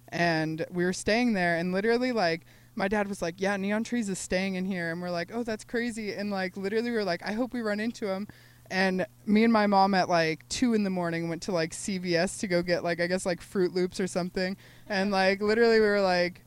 [0.10, 2.46] and we were staying there and literally like
[2.78, 5.44] my dad was like, "Yeah, Neon Trees is staying in here." And we're like, "Oh,
[5.44, 8.28] that's crazy." And like literally we were like, "I hope we run into him."
[8.70, 12.38] And me and my mom at like 2 in the morning went to like CVS
[12.40, 14.58] to go get like I guess like Froot Loops or something.
[14.90, 16.42] And like literally we were like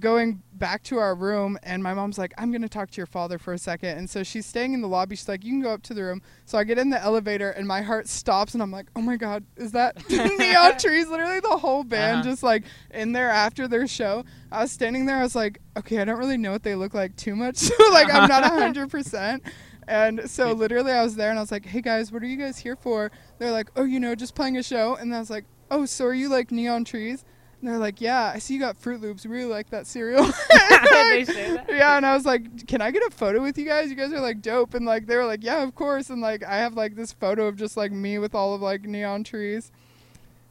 [0.00, 3.06] going back to our room and my mom's like i'm going to talk to your
[3.06, 3.96] father for a second.
[3.98, 5.14] And so she's staying in the lobby.
[5.16, 6.20] She's like you can go up to the room.
[6.46, 9.16] So i get in the elevator and my heart stops and i'm like oh my
[9.16, 11.08] god is that neon trees?
[11.08, 12.30] Literally the whole band Uh-huh.
[12.30, 14.24] just like in there after their show.
[14.50, 15.16] I was standing there.
[15.18, 17.56] I was like okay i don't really know what they look like too much.
[17.58, 19.40] So like i'm not 100%
[19.86, 22.36] and so literally i was there and i was like hey guys what are you
[22.36, 23.10] guys here for?
[23.38, 24.94] They're like oh you know just playing a show.
[24.96, 27.24] And i was like oh so are you like neon trees
[27.64, 29.24] and they're like, yeah, I see you got Froot Loops.
[29.24, 30.24] We really like that cereal.
[30.50, 31.64] they that?
[31.68, 33.88] yeah, and I was like, can I get a photo with you guys?
[33.88, 34.74] You guys are like dope.
[34.74, 36.10] And like they were like, yeah, of course.
[36.10, 38.82] And like I have like this photo of just like me with all of like
[38.82, 39.72] neon trees.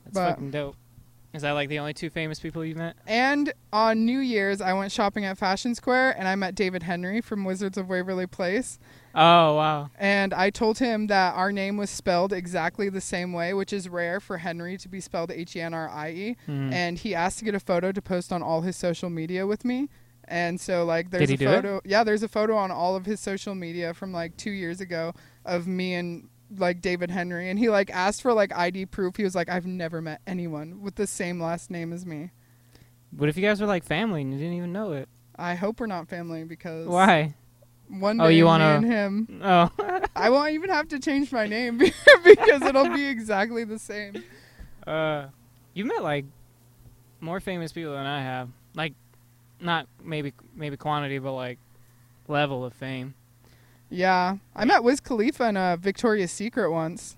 [0.06, 0.76] That's But- fucking dope.
[1.34, 2.96] Is that like the only two famous people you've met?
[3.08, 7.24] And on New Year's, I went shopping at Fashion Square and I met David Henrie
[7.24, 8.78] from Wizards of Waverly Place.
[9.16, 9.90] Oh wow.
[9.98, 13.90] And I told him that our name was spelled exactly the same way, which is
[13.90, 16.38] rare for Henrie to be spelled H E N R I E.
[16.48, 16.72] Mhm.
[16.72, 19.66] and he asked to get a photo to post on all his social media with
[19.66, 19.90] me.
[20.26, 21.54] And so like there's a do it?
[21.56, 24.80] photo yeah, there's a photo on all of his social media from like 2 years
[24.82, 25.14] ago
[25.46, 29.16] of me and like David Henrie and he like asked for like ID proof.
[29.18, 32.32] He was like I've never met anyone with the same last name as me.
[33.16, 35.08] What if you guys were like family and you didn't even know it?
[35.36, 37.36] I hope we're not family because Why?
[37.88, 39.70] one day Oh, you me wanna- and him Oh.
[40.16, 41.78] I won't even have to change my name
[42.24, 44.24] because it'll be exactly the same.
[44.86, 45.28] Uh,
[45.74, 46.26] you met like
[47.20, 48.50] more famous people than I have.
[48.76, 48.94] Like,
[49.60, 51.58] not maybe maybe quantity, but like
[52.28, 53.14] level of fame.
[53.94, 57.16] Yeah, I met Wiz Khalifa in a Victoria's Secret once.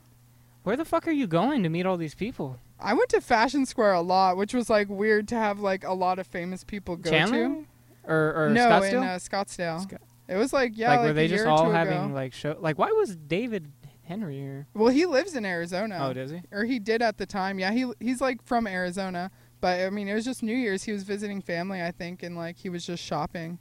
[0.64, 2.60] Where the fuck are you going to meet all these people?
[2.80, 5.94] I went to Fashion Square a lot, which was like weird to have like a
[5.94, 7.64] lot of famous people go Chandler
[8.04, 8.54] or or to.
[8.54, 8.92] No, Scottsdale?
[8.92, 9.82] in uh, Scottsdale.
[9.82, 12.14] Sc- it was like yeah, like, like, were they just or all having ago.
[12.14, 12.58] like show?
[12.60, 13.72] Like, why was David
[14.10, 14.68] Henrie here?
[14.74, 16.00] Well, he lives in Arizona.
[16.02, 16.42] Oh, does he?
[16.52, 17.58] or he did at the time.
[17.58, 20.84] Yeah, he he's like from Arizona, but I mean it was just New Year's.
[20.84, 23.60] He was visiting family, I think, and like he was just shopping.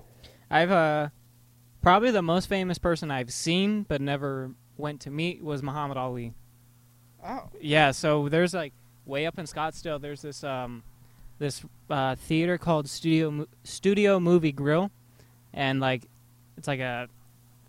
[0.50, 1.10] I've uh
[1.84, 6.32] probably the most famous person I've seen but never went to meet was Muhammad Ali.
[7.24, 8.72] Oh, Yeah, so there's like
[9.06, 10.00] way up in Scottsdale.
[10.00, 10.82] There's this um
[11.38, 14.90] this uh, theater called Studio Mo- Studio Movie Grill,
[15.52, 16.08] and like
[16.56, 17.08] it's like a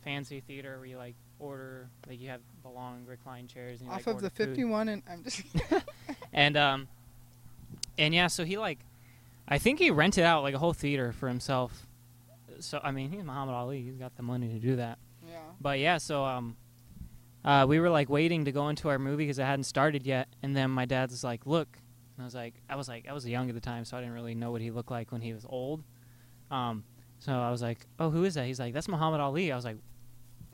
[0.03, 3.95] fancy theater where you like order like you have the long reclined chairs and you,
[3.95, 4.49] Off like, of the order food.
[4.55, 5.41] 51 and I'm just
[6.33, 6.87] and um
[7.97, 8.79] and yeah so he like
[9.47, 11.85] i think he rented out like a whole theater for himself
[12.59, 13.81] so i mean he's muhammad ali.
[13.81, 14.99] He's got the money to do that.
[15.27, 15.37] Yeah.
[15.59, 16.57] but yeah so um
[17.43, 20.27] uh, we were like waiting to go into our movie because it hadn't started yet.
[20.41, 21.77] And then my dad's like look
[22.17, 23.99] and i was like i was like i was young at the time so i
[23.99, 25.83] didn't really know what he looked like when he was old.
[26.49, 26.83] Um
[27.19, 28.45] so i was like oh who is that?
[28.45, 29.51] He's like that's muhammad ali.
[29.51, 29.77] I was like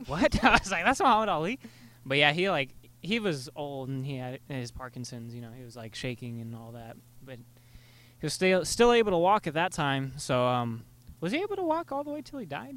[0.06, 0.44] what?
[0.44, 1.58] I was like that's muhammad ali?
[2.04, 5.34] But yeah he like he was old and he had his Parkinson's.
[5.34, 9.10] You know, he was like shaking and all that, but he was still still able
[9.10, 10.12] to walk at that time.
[10.16, 10.84] So, um,
[11.22, 12.76] was he able to walk all the way till he died?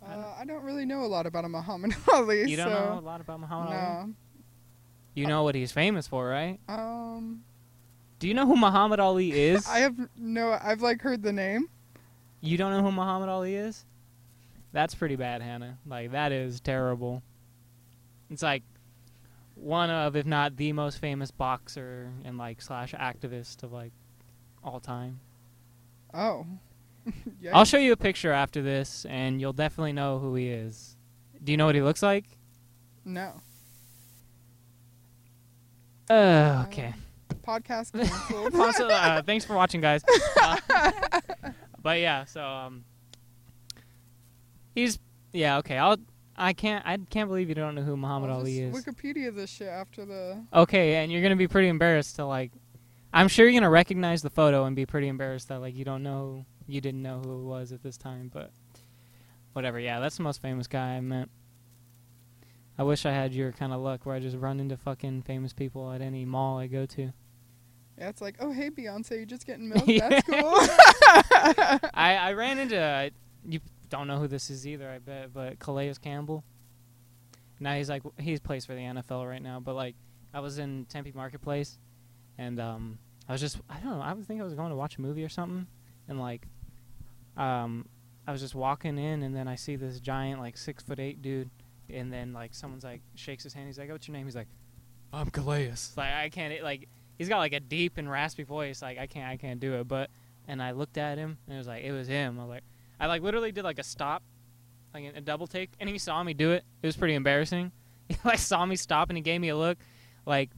[0.00, 2.48] I don't- Uh, I don't really know a lot about a Muhammad Ali.
[2.48, 4.06] You don't so know a lot about Muhammad Ali.
[4.06, 4.14] no.
[5.14, 6.60] You know what he's famous for, right?
[6.68, 7.42] Um,
[8.20, 9.66] Do you know who Muhammad Ali is?
[9.66, 10.56] I have no.
[10.62, 11.68] I've like heard the name.
[12.40, 13.84] you don't know who Muhammad Ali is?
[14.70, 15.78] That's pretty bad, Hannah.
[15.86, 17.22] Like that is terrible.
[18.30, 18.62] It's like
[19.56, 23.90] one of, if not the most famous boxer and like slash activist of like
[24.62, 25.18] all time.
[26.14, 26.46] Oh.
[27.40, 27.56] yeah.
[27.56, 30.96] I'll show you a picture after this, and you'll definitely know who he is.
[31.42, 32.24] Do you know what he looks like?
[33.04, 33.40] No.
[36.10, 36.94] Uh, okay.
[37.42, 37.92] Podcast
[38.52, 38.90] canceled.
[38.90, 40.02] Uh, thanks for watching, guys.
[40.40, 40.56] Uh,
[41.82, 42.84] but yeah, so um,
[44.74, 44.98] he's
[45.32, 45.78] yeah okay.
[45.78, 45.96] I'll
[46.36, 48.74] I can't I can't believe you don't know who Muhammad I'll Ali is.
[48.74, 50.44] Wikipedia this shit after the.
[50.52, 52.52] Okay, and you're gonna be pretty embarrassed to like.
[53.12, 56.02] I'm sure you're gonna recognize the photo and be pretty embarrassed that like you don't
[56.02, 58.52] know you didn't know who it was at this time, but
[59.54, 59.80] whatever.
[59.80, 61.28] Yeah, that's the most famous guy I met.
[62.78, 65.52] I wish I had your kind of luck where I just run into fucking famous
[65.52, 67.12] people at any mall I go to.
[67.98, 69.84] Yeah, it's like, oh hey Beyonce, you just getting milk?
[69.84, 70.38] That's cool.
[71.94, 73.10] I I ran into uh,
[73.44, 76.44] you don't know who this is either, I bet, but Calais Campbell.
[77.58, 79.96] Now he's like he's plays for the NFL right now, but like
[80.32, 81.78] I was in Tempe Marketplace,
[82.36, 84.76] and um I was just I don't know I was think I was going to
[84.76, 85.66] watch a movie or something,
[86.06, 86.46] and like
[87.38, 87.86] um
[88.26, 91.22] I was just walking in, and then I see this giant like six foot eight
[91.22, 91.48] dude,
[91.88, 94.48] and then like someone's like shakes his hand, he's like, "What's your name?" He's like,
[95.12, 98.98] "I'm Calais." Like I can't like he's got like a deep and raspy voice, like
[98.98, 100.10] I can't I can't do it, but
[100.46, 102.38] and I looked at him and it was like it was him.
[102.38, 102.64] I was like
[103.00, 104.22] I like literally did like a stop,
[104.92, 106.64] like a double take, and he saw me do it.
[106.82, 107.72] It was pretty embarrassing.
[108.08, 109.76] He like saw me stop and he gave me a look,
[110.24, 110.48] like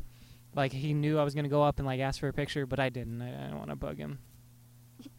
[0.54, 2.78] like he knew I was gonna go up and like ask for a picture, but
[2.78, 3.20] I didn't.
[3.20, 4.20] I, I didn't want to bug him.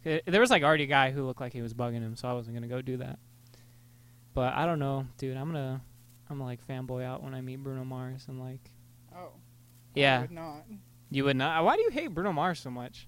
[0.02, 2.32] There was like already a guy who looked like he was bugging him, so I
[2.32, 3.18] wasn't gonna go do that.
[4.34, 5.36] But I don't know, dude.
[5.36, 5.82] I'm gonna
[6.28, 8.70] I'm gonna like fanboy out when I meet Bruno Mars and like
[9.14, 9.30] oh.
[9.94, 10.64] I yeah, would not.
[11.10, 11.64] you would not.
[11.64, 13.06] Why do you hate Bruno Mars so much?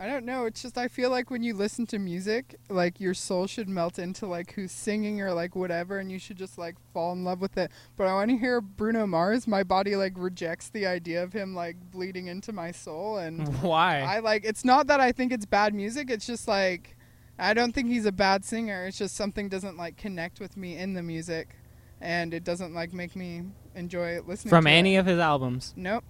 [0.00, 0.44] I don't know.
[0.44, 3.98] It's just I feel like when you listen to music, like your soul should melt
[3.98, 7.40] into like who's singing or like whatever, and you should just like fall in love
[7.40, 7.72] with it.
[7.96, 9.48] But I want to hear Bruno Mars.
[9.48, 14.00] My body like rejects the idea of him like bleeding into my soul, and Why?
[14.02, 14.44] I like.
[14.44, 16.10] It's not that I think it's bad music.
[16.10, 16.96] It's just like
[17.36, 18.86] I don't think he's a bad singer.
[18.86, 21.56] It's just something doesn't like connect with me in the music,
[22.00, 23.42] and it doesn't like make me
[23.74, 24.98] enjoy listening From any It.
[24.98, 26.04] of his albums, Nope.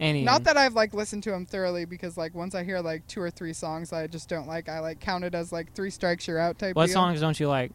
[0.00, 0.22] Any.
[0.24, 3.20] Not that I've like listened to him thoroughly because like once I hear like two
[3.20, 6.26] or three songs I just don't like, I like count it as like three strikes
[6.26, 6.74] you're out type.
[6.76, 6.94] What deal.
[6.94, 7.72] songs don't you like?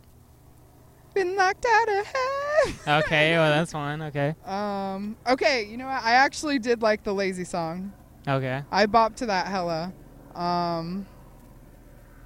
[1.13, 3.03] Been knocked out of heaven.
[3.05, 4.01] Okay, well that's fine.
[4.01, 5.15] Okay, Um.
[5.27, 5.63] Okay.
[5.65, 6.03] You know what?
[6.03, 7.93] I actually did like the lazy song.
[8.27, 8.63] okay.
[8.71, 9.93] I bopped to that hella.
[10.35, 11.05] Um.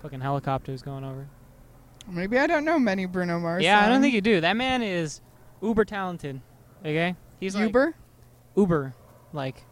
[0.01, 1.27] Fucking helicopters going over.
[2.07, 3.63] Maybe I don't know many Bruno Mars.
[3.63, 4.41] yeah, I don't think you do.
[4.41, 5.21] That man is
[5.62, 6.41] uber talented.
[6.81, 7.93] Okay, he's like Uber.
[8.55, 8.95] uber,
[9.33, 9.63] like,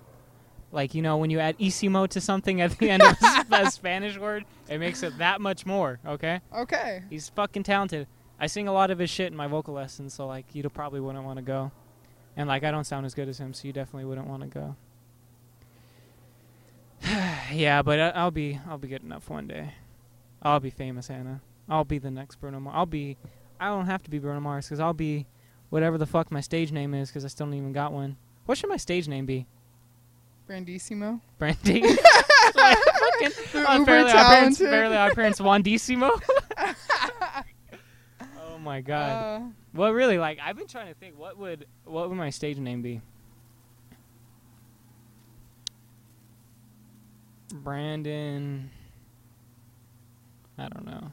[0.71, 3.15] like you know when you add isimo to something at the end of
[3.51, 5.99] a Spanish word, it makes it that much more.
[6.05, 7.03] Okay, Okay.
[7.09, 8.07] he's fucking talented.
[8.39, 10.99] I sing a lot of his shit in my vocal lessons, so like you probably
[10.99, 11.71] wouldn't want to go,
[12.35, 14.47] and like I don't sound as good as him, so you definitely wouldn't want to
[14.49, 14.75] go.
[17.51, 19.73] yeah, but I- I'll be I'll be good enough one day.
[20.41, 21.41] I'll be famous, Hannah.
[21.69, 22.75] I'll be the next Bruno Mars.
[22.77, 23.17] I'll be.
[23.59, 25.25] I don't have to be Bruno Mars because I'll be
[25.69, 28.17] whatever the fuck my stage name is because I still don't even got one.
[28.45, 29.47] What should my stage name be?
[30.47, 31.21] Brandissimo.
[31.37, 31.83] Brandy.
[32.55, 34.67] Like, fucking- oh, uber our parents, talented.
[34.67, 36.09] apparently our parents Wandissimo.
[38.39, 39.09] oh my god.
[39.11, 42.57] Uh, Well, really, like I've been trying to think, what would what would my stage
[42.57, 43.01] name be?
[47.53, 48.69] Brandon.
[50.57, 51.11] I don't know.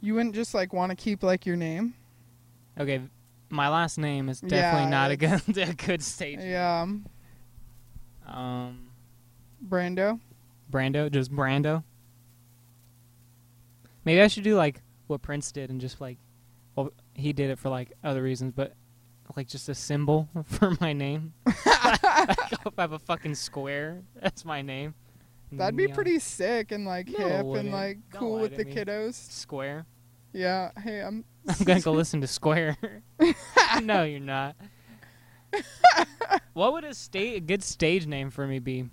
[0.00, 1.94] you wouldn't just like want to keep like your name.
[2.78, 3.02] Okay,
[3.48, 6.40] my last name is Yeah, definitely not a good a good stage.
[6.42, 6.82] Yeah.
[6.82, 7.06] um,
[8.28, 8.90] Um,
[9.66, 10.20] Brando.
[10.70, 11.82] Brando, just Brando.
[14.04, 16.18] Maybe I should do like what Prince did and just like,
[16.76, 18.74] well, he did it for like other reasons, but
[19.36, 21.32] like just a symbol for my name.
[21.46, 21.56] like,
[22.66, 24.94] if I have a fucking square, that's my name.
[25.50, 27.72] That'd be Neon pretty sick and like No, it hip and wouldn't.
[27.72, 28.74] like Don't cool lie with to the me.
[28.74, 29.14] kiddos.
[29.14, 29.86] Square.
[30.32, 30.70] Yeah.
[30.82, 31.24] Hey, I'm.
[31.48, 32.76] I'm gonna go listen to Square.
[33.82, 34.56] no, you're not.
[36.52, 38.88] What would a sta- a good stage name for me be?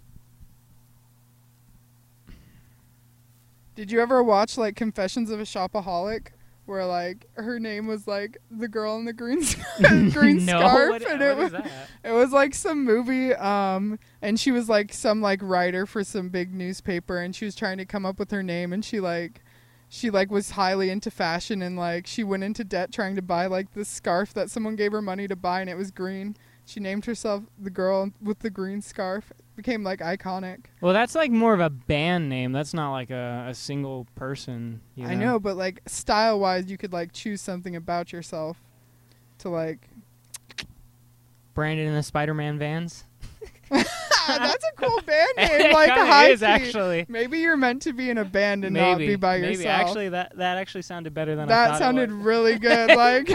[3.75, 6.27] Did you ever watch like Confessions of a Shopaholic,
[6.65, 9.41] where like her name was like the girl in the green
[10.11, 11.69] green no, scarf, what, and it was that?
[12.03, 16.29] it was like some movie, um, and she was like some like writer for some
[16.29, 19.41] big newspaper, and she was trying to come up with her name, and she like.
[19.87, 23.45] She like was highly into fashion and like she went into debt trying to buy
[23.45, 26.35] like this scarf that someone gave her money to buy and it was green.
[26.65, 29.31] She named herself the girl with the green scarf.
[29.31, 30.65] It became like iconic.
[30.81, 32.51] Well, that's like more of a band name.
[32.51, 34.81] That's not like a, a single person.
[34.95, 35.09] You know?
[35.09, 38.57] I know, but like style wise, you could like choose something about yourself
[39.39, 39.87] to like.
[41.53, 43.05] Brandon and the Spider-Man vans.
[43.69, 46.45] That's a cool band name, like high is key.
[46.45, 47.05] actually.
[47.07, 49.81] Maybe you're meant to be in a band and maybe not be by maybe yourself.
[49.81, 52.95] actually that that actually sounded better than I that sounded really good.
[52.95, 53.29] Like.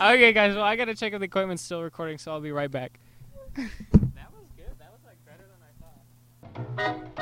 [0.00, 0.54] Okay, guys.
[0.54, 2.98] Well, I gotta check if the equipment's still recording, so I'll be right back.
[3.56, 3.64] that
[4.32, 4.72] was good.
[4.78, 7.20] That was like better than I thought.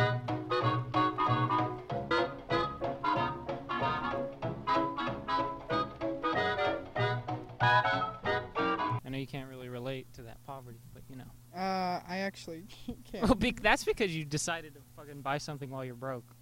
[7.60, 11.24] I know you can't really relate to that poverty, but you know.
[11.54, 12.64] uh, I actually
[13.12, 13.24] can't.
[13.24, 16.34] Well, be- that's because you decided to fucking buy something while you're broke.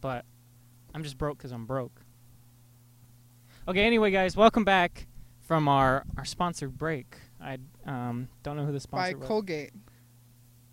[0.00, 0.24] But
[0.94, 2.00] I'm just broke because I'm broke.
[3.68, 5.06] Okay, anyway, guys, welcome back
[5.40, 7.16] from our, our sponsored break.
[7.40, 9.28] I um, don't know who the By sponsor was.
[9.28, 9.70] Colgate.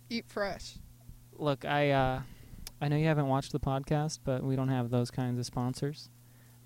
[0.08, 0.74] Eat fresh.
[1.38, 2.22] Look, I uh,
[2.80, 6.08] I know you haven't watched the podcast, but we don't have those kinds of sponsors.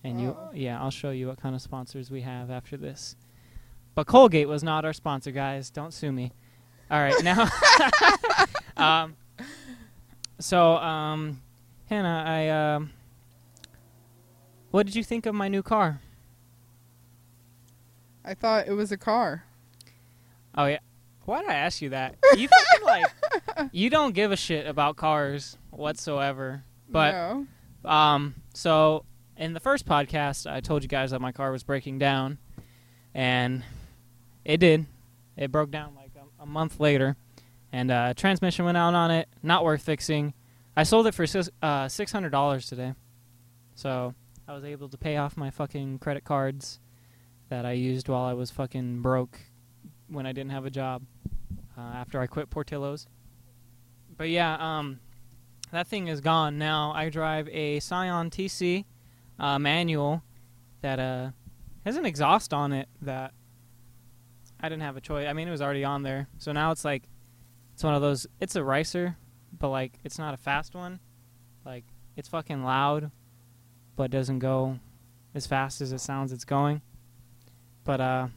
[0.03, 0.51] And you, Oh.
[0.55, 3.17] yeah, I'll show you what kind of sponsors we have after this.
[3.95, 5.69] But Colgate was not our sponsor, guys.
[5.69, 6.33] Don't sue me.
[6.91, 7.49] All right, now.
[8.79, 9.17] um,
[10.39, 11.43] so, um,
[11.87, 12.93] Hannah, I um,
[14.71, 16.01] what did you think of my new car?
[18.25, 19.45] I thought it was a car.
[20.57, 20.79] Oh yeah.
[21.25, 22.17] Why did I ask you that?
[22.37, 22.49] You
[22.83, 23.07] fucking like,
[23.73, 26.65] you don't give a shit about cars whatsoever.
[26.89, 27.91] But no.
[27.91, 29.05] Um, so
[29.37, 32.39] in the first podcast, I told you guys that my car was breaking down,
[33.15, 33.63] and
[34.45, 34.87] it did.
[35.37, 37.17] It broke down like a, a month later,
[37.73, 39.29] and uh, transmission went out on it.
[39.43, 40.35] Not worth fixing.
[40.77, 41.27] I sold it for
[41.63, 42.95] uh, six hundred dollars today,
[43.75, 44.15] so
[44.47, 46.81] I was able to pay off my fucking credit cards
[47.49, 49.39] that I used while I was fucking broke
[50.09, 51.03] when I didn't have a job
[51.77, 53.07] uh, after I quit Portillo's.
[54.17, 55.01] But yeah, um,
[55.73, 56.93] that thing is gone now.
[56.95, 58.85] I drive a Scion TC
[59.39, 60.23] uh, manual
[60.83, 61.31] that uh,
[61.85, 63.33] has an exhaust on it that
[64.61, 65.27] I didn't have a choice.
[65.29, 67.05] I mean, it was already on there, so now it's like
[67.73, 68.27] it's one of those.
[68.41, 69.17] It's a ricer,
[69.59, 71.01] but like it's not a fast one.
[71.67, 71.85] Like
[72.17, 73.11] it's fucking loud,
[73.97, 74.79] but doesn't go
[75.35, 76.83] as fast as it sounds it's going.
[77.85, 78.29] But uh,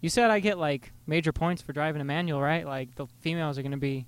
[0.00, 2.66] you said I get like major points for driving a manual, right?
[2.66, 4.06] Like the females are gonna be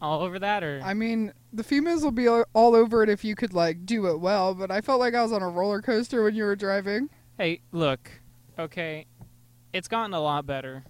[0.00, 3.24] all over that, or I mean, the females will be all all over it if
[3.24, 5.82] you could like do it well, but I felt like I was on a roller
[5.82, 7.10] coaster when you were driving.
[7.36, 8.10] Hey, look,
[8.58, 9.06] okay,
[9.72, 10.84] it's gotten a lot better.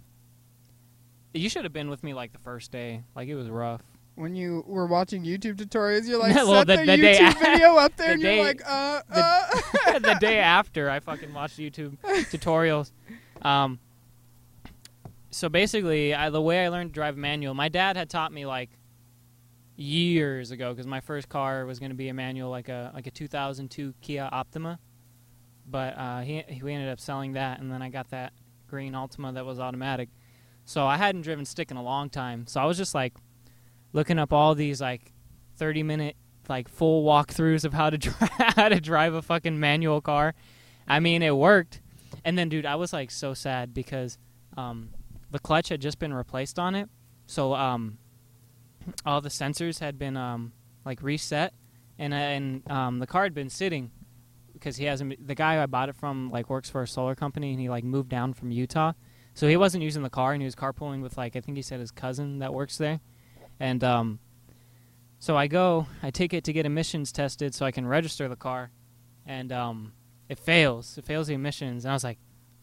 [1.32, 3.04] You should have been with me like the first day.
[3.14, 3.82] Like it was rough.
[4.20, 7.76] When you were watching YouTube tutorials, you're like, Well, set the- the, the YouTube video
[7.76, 9.24] up there, the and day- you're like, uh, the-
[9.94, 9.98] uh.
[9.98, 11.96] the day after, I fucking watched YouTube
[12.30, 12.92] tutorials.
[13.42, 13.78] Um,
[15.30, 18.44] so basically, I, the way I learned to drive manual, my dad had taught me
[18.46, 18.70] like
[19.76, 23.06] years ago because my first car was going to be a manual, like a like
[23.06, 24.78] a 2002 Kia Optima.
[25.66, 28.32] But uh, he he we ended up selling that, and then I got that
[28.66, 30.08] green Altima that was automatic.
[30.64, 32.46] So I hadn't driven stick in a long time.
[32.46, 33.14] So I was just like
[33.92, 35.12] looking up all these like
[35.56, 36.16] 30 minute
[36.48, 40.34] like full walkthroughs of how to drive how to drive a fucking manual car.
[40.86, 41.80] I mean, it worked.
[42.24, 44.18] And then, dude, I was like so sad because
[44.56, 44.90] um,
[45.30, 46.88] the clutch had just been replaced on it,
[47.26, 47.98] so um,
[49.06, 50.52] all the sensors had been um,
[50.84, 51.54] like reset,
[51.98, 53.92] and and um, the car had been sitting
[54.52, 55.26] because he hasn't.
[55.26, 57.84] The guy I bought it from like works for a solar company, and he like
[57.84, 58.92] moved down from Utah,
[59.34, 61.62] so he wasn't using the car, and he was carpooling with like I think he
[61.62, 63.00] said his cousin that works there,
[63.60, 64.18] and um,
[65.18, 68.36] so I go, I take it to get emissions tested so I can register the
[68.36, 68.70] car,
[69.26, 69.92] and um,
[70.28, 70.96] it fails.
[70.96, 72.18] It fails the emissions, and I was like,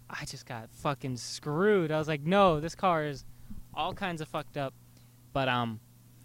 [0.10, 1.92] I just got fucking screwed.
[1.92, 3.26] I was like, no, this car is
[3.74, 4.74] all kinds of fucked up.
[5.34, 5.80] But um,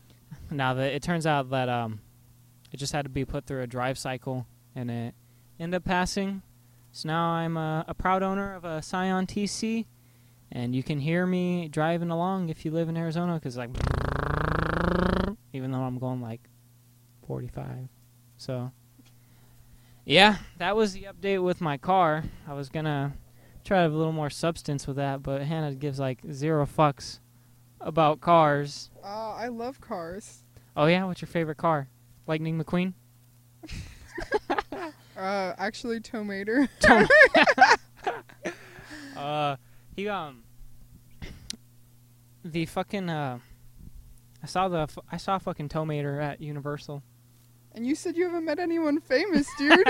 [0.51, 2.01] now that it turns out that um,
[2.73, 5.15] it just had to be put through a drive cycle, and it
[5.61, 6.43] ended up passing.
[6.93, 9.85] So now I'm a, a proud owner of a Scion TC,
[10.51, 13.71] and you can hear me driving along if you live in Arizona, because like,
[15.53, 16.49] even though I'm going like
[17.27, 17.89] 45.
[18.37, 18.73] So,
[20.05, 22.25] yeah, that was the update with my car.
[22.47, 23.13] I was gonna
[23.65, 27.21] try to have a little more substance with that, but Hannah gives like zero fucks
[27.81, 28.91] about cars.
[29.03, 30.45] Uh, I love cars.
[30.77, 31.89] Oh yeah, what's your favorite car?
[32.27, 32.95] Lightning McQueen.
[35.17, 36.69] Uh, actually, Tow Mater.
[36.81, 37.07] Tom-
[39.17, 39.57] uh,
[39.95, 40.43] he um,
[42.45, 43.39] the fucking uh,
[44.43, 47.03] I saw the f- I saw fucking Tow Mater at Universal.
[47.75, 49.87] and you said you haven't met anyone famous, dude.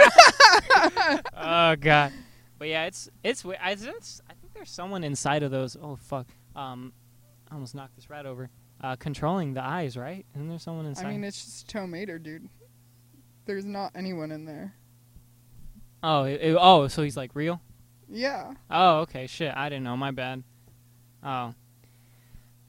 [1.37, 2.13] oh god,
[2.59, 5.77] but yeah, it's it's I, it's I think there's someone inside of those.
[5.81, 6.93] Oh fuck, um,
[7.51, 8.51] I almost knocked this rat over.
[8.81, 10.27] Uh, controlling the eyes, right?
[10.35, 11.07] Isn't there someone inside?
[11.07, 12.49] I mean, it's just Tow Mater, dude.
[13.47, 14.75] There's not anyone in there.
[16.03, 17.61] oh, it, it- oh, so he's like real.
[18.09, 18.55] Yeah.
[18.71, 19.27] Oh, okay.
[19.29, 19.97] Shit, I didn't know.
[19.97, 20.43] My bad.
[21.23, 21.55] Oh,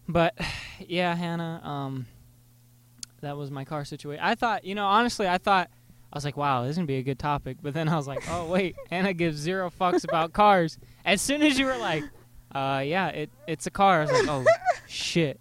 [0.08, 0.36] but
[0.90, 1.62] yeah, Hannah.
[1.64, 2.06] Um,
[3.22, 4.24] that was my car situation.
[4.24, 5.70] I thought, you know, honestly, I thought
[6.12, 7.58] I was like, wow, this is gonna be a good topic.
[7.62, 10.78] But then I was like, oh wait, Hannah gives zero fucks about cars.
[11.06, 12.04] As soon as you were like,
[12.54, 14.02] uh, yeah, it it's a car.
[14.02, 14.46] I was like, oh
[14.88, 15.40] shit.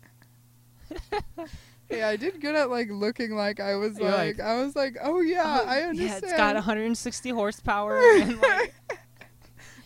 [1.88, 4.74] Hey, I did good at like looking like I was You're like, like, I was
[4.74, 6.22] like, oh yeah, Oh, I understand.
[6.22, 8.00] Yeah, it's got 160 horsepower.
[8.14, 8.74] And like,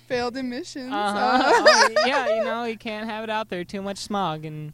[0.06, 0.92] Failed emissions.
[0.92, 1.18] uh-huh.
[1.18, 3.64] uh, oh, yeah, you know, you can't have it out there.
[3.64, 4.72] Too much smog, and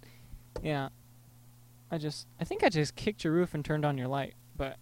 [0.63, 0.89] yeah.
[1.91, 4.79] I just, I think I just kicked your roof and turned on your light, but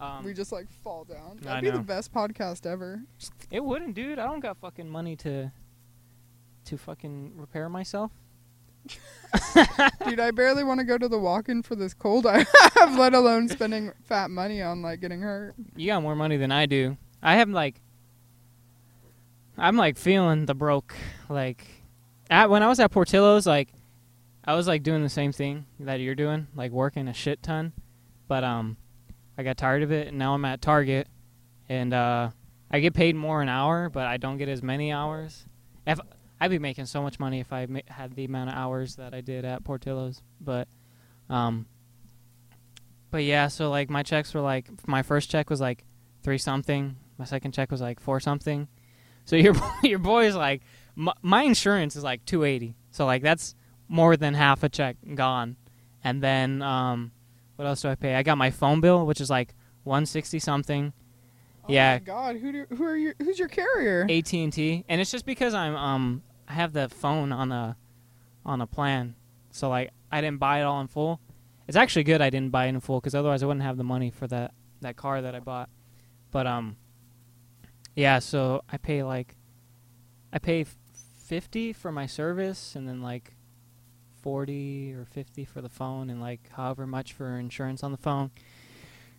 [0.00, 1.38] um, we just like fall down.
[1.42, 3.02] That'd I be the best podcast ever.
[3.50, 4.18] it wouldn't, dude.
[4.18, 5.52] I don't got fucking money to,
[6.64, 8.10] to fucking repair myself.
[10.06, 13.14] Dude, I barely want to go to the walk-in for this cold I have, let
[13.14, 15.54] alone spending fat money on like getting hurt.
[15.76, 16.96] You got more money than I do.
[17.22, 17.80] I have like,
[19.58, 20.94] I'm like feeling the broke.
[21.28, 21.66] Like,
[22.30, 23.68] at when I was at Portillo's, like,
[24.50, 27.72] I was like doing the same thing that you're doing, like working a shit ton.
[28.26, 28.78] But um,
[29.38, 31.06] I got tired of it, and now I'm at Target,
[31.68, 32.30] and uh,
[32.68, 35.46] I get paid more an hour, but I don't get as many hours.
[35.86, 36.00] If
[36.40, 39.14] I'd be making so much money if I ma- had the amount of hours that
[39.14, 40.66] I did at Portillo's, but
[41.28, 41.66] um,
[43.12, 45.84] but yeah, so like my checks were like my first check was like
[46.24, 48.66] three something, my second check was like four something.
[49.26, 50.62] So your your boy's like
[50.96, 53.54] my, my insurance is like two eighty, so like that's
[53.92, 55.56] more than half a check gone,
[56.04, 57.10] and then um,
[57.56, 58.14] what else do I pay?
[58.14, 60.92] I got my phone bill, which is like one sixty something.
[61.64, 61.94] Oh Yeah.
[61.94, 63.14] my God, who do, who are you?
[63.18, 64.06] Who's your carrier?
[64.08, 67.76] AT and T, and it's just because I'm um I have the phone on a
[68.46, 69.16] on a plan,
[69.50, 71.20] so like I didn't buy it all in full.
[71.66, 73.84] It's actually good I didn't buy it in full because otherwise I wouldn't have the
[73.84, 75.68] money for that that car that I bought.
[76.30, 76.76] But um,
[77.96, 79.36] yeah, so I pay like
[80.32, 80.76] I pay f-
[81.18, 83.34] fifty for my service, and then like
[84.22, 88.30] forty or fifty for the phone, and like however much for insurance on the phone.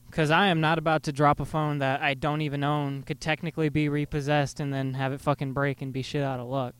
[0.07, 3.21] Because I am not about to drop a phone that I don't even own, could
[3.21, 6.75] technically be repossessed, and then have it fucking break and be shit out of luck.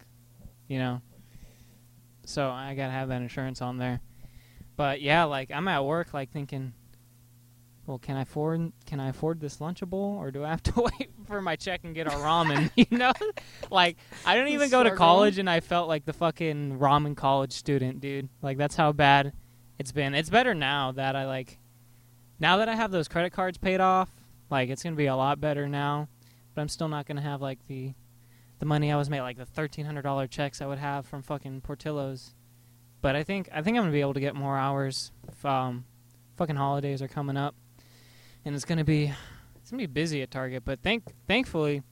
[0.68, 1.02] You know?
[2.26, 4.02] So I gotta have that insurance on there.
[4.76, 6.74] But yeah, like I'm at work, like thinking,
[7.86, 11.12] well, can I afford can I afford this Lunchable, or do I have to wait
[11.28, 12.72] for my check and get a ramen?
[12.76, 13.12] you know,
[13.70, 17.16] like I don't The even go to college, and I felt like the fucking ramen
[17.16, 18.30] college student, dude.
[18.42, 19.34] Like that's how bad
[19.80, 20.14] it's been.
[20.14, 21.58] It's better now that I like
[22.40, 24.10] now that I have those credit cards paid off.
[24.50, 26.08] Like it's gonna be a lot better now,
[26.54, 27.94] but I'm still not gonna have like the
[28.60, 31.24] the money I was made, like the thirteen hundred dollar checks I would have from
[31.24, 32.36] fucking Portillo's.
[33.02, 35.12] But I think I think I'm gonna be able to get more hours.
[35.28, 35.86] If, um,
[36.38, 37.56] fucking holidays are coming up,
[38.46, 39.14] and it's gonna be
[39.62, 40.64] it's gonna be busy at Target.
[40.66, 41.84] But thank thankfully,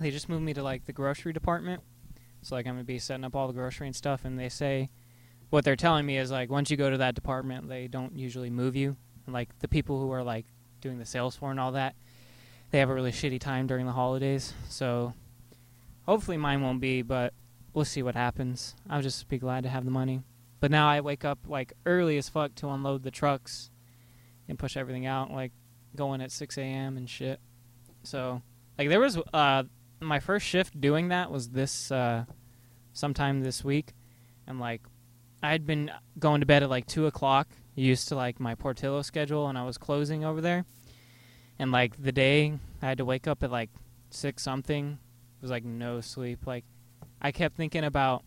[0.00, 1.82] they just moved me to like the grocery department.
[2.42, 4.24] So like I'm gonna be setting up all the grocery and stuff.
[4.24, 4.90] And they say
[5.50, 8.50] what they're telling me is like once you go to that department, they don't usually
[8.50, 8.96] move you.
[9.26, 10.46] And like the people who are like
[10.80, 11.94] doing the sales floor and all that,
[12.70, 14.52] they have a really shitty time during the holidays.
[14.68, 15.14] So
[16.06, 17.34] hopefully mine won't be, but
[17.74, 18.74] we'll see what happens.
[18.88, 20.22] I'll just be glad to have the money.
[20.60, 23.70] But now I wake up like early as fuck to unload the trucks
[24.48, 25.52] and push everything out, like
[25.96, 26.96] going at 6 a.m.
[26.96, 27.40] and shit.
[28.02, 28.42] So
[28.78, 29.64] like there was uh
[30.00, 32.24] my first shift doing that was this uh
[32.92, 33.92] sometime this week,
[34.46, 34.82] and like
[35.42, 39.48] I'd been going to bed at like two o'clock, used to like my Portillo schedule,
[39.48, 40.64] and I was closing over there.
[41.58, 43.70] And like the day I had to wake up at like
[44.10, 46.46] six something, it was like no sleep.
[46.46, 46.64] Like
[47.20, 48.24] I kept thinking about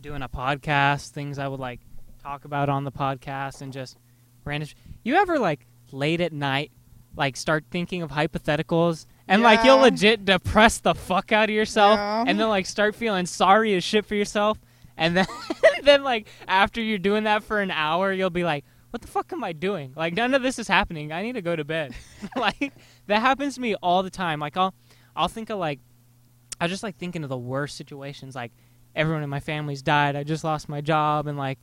[0.00, 1.80] doing a podcast, things I would like
[2.22, 3.96] talk about on the podcast, and just
[4.44, 4.68] random.
[5.02, 6.70] You ever like late at night,
[7.16, 11.96] like start thinking of hypotheticals, and like you'll legit depress the fuck out of yourself,
[11.98, 12.24] Yeah.
[12.26, 14.58] and then like start feeling sorry as shit for yourself,
[14.96, 15.26] and then
[15.82, 19.32] then like after you're doing that for an hour, you'll be like, what the fuck
[19.32, 19.92] am I doing?
[19.96, 21.12] Like none of this is happening.
[21.12, 21.94] I need to go to bed.
[22.36, 22.72] like
[23.06, 24.40] that happens to me all the time.
[24.40, 24.74] Like I'll
[25.16, 25.80] I'll think of like
[26.60, 28.34] I just like thinking of the worst situations.
[28.34, 28.52] Like
[28.94, 30.14] everyone in my family's died.
[30.16, 31.58] I just lost my job, and like,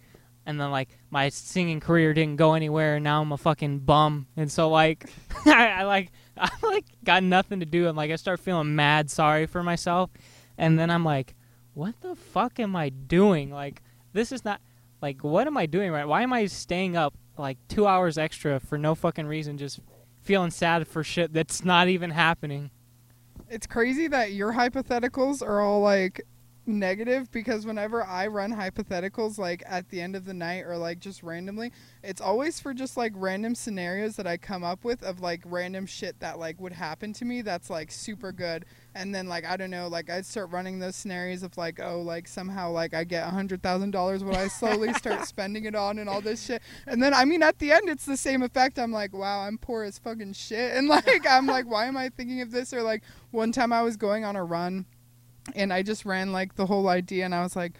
[0.45, 4.27] and then like my singing career didn't go anywhere, and now I'm a fucking bum.
[4.35, 5.09] And so like,
[5.45, 9.09] I, I like I like got nothing to do, and like I start feeling mad
[9.09, 10.09] sorry for myself,
[10.57, 11.35] and then I'm like,
[11.73, 13.51] what the fuck am I doing?
[13.51, 13.81] Like
[14.13, 14.61] this is not
[15.01, 16.07] like what am I doing right?
[16.07, 19.57] Why am I staying up like two hours extra for no fucking reason?
[19.57, 19.79] Just
[20.21, 22.71] feeling sad for shit that's not even happening.
[23.49, 26.21] It's crazy that your hypotheticals are all like
[26.71, 30.99] negative because whenever I run hypotheticals like at the end of the night or like
[30.99, 31.71] just randomly,
[32.03, 35.85] it's always for just like random scenarios that I come up with of like random
[35.85, 38.65] shit that like would happen to me that's like super good.
[38.95, 42.01] And then like I don't know, like I'd start running those scenarios of like, oh
[42.01, 45.75] like somehow like I get a hundred thousand dollars when I slowly start spending it
[45.75, 46.61] on and all this shit.
[46.87, 48.79] And then I mean at the end it's the same effect.
[48.79, 50.75] I'm like, wow, I'm poor as fucking shit.
[50.75, 52.73] And like I'm like, why am I thinking of this?
[52.73, 54.85] Or like one time I was going on a run
[55.55, 57.73] and I just ran like the whole idea and I was like,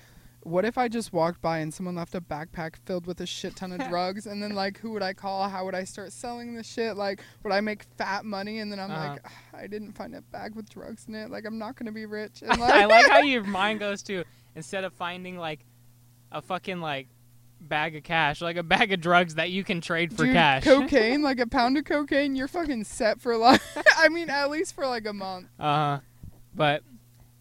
[0.44, 3.56] what if I just walked by and someone left a backpack filled with a shit
[3.56, 5.48] ton of drugs and then like who would I call?
[5.48, 6.98] How would I start selling the shit?
[6.98, 9.10] Like would I make fat money and then I'm Uh-huh.
[9.12, 11.30] like "Ah, I didn't find a bag with drugs in it.
[11.30, 12.42] Like I'm not gonna be rich.
[12.48, 14.24] And I like, like how your mind goes to
[14.56, 15.64] instead of finding like
[16.32, 17.08] a fucking like
[17.60, 20.64] bag of cash, like a bag of drugs that you can trade for dude, cash.
[20.64, 23.78] cocaine, like a pound of cocaine, you're fucking set for life.
[23.98, 25.46] I mean, at least for like a month.
[25.60, 26.00] Uh, huh.
[26.56, 26.82] but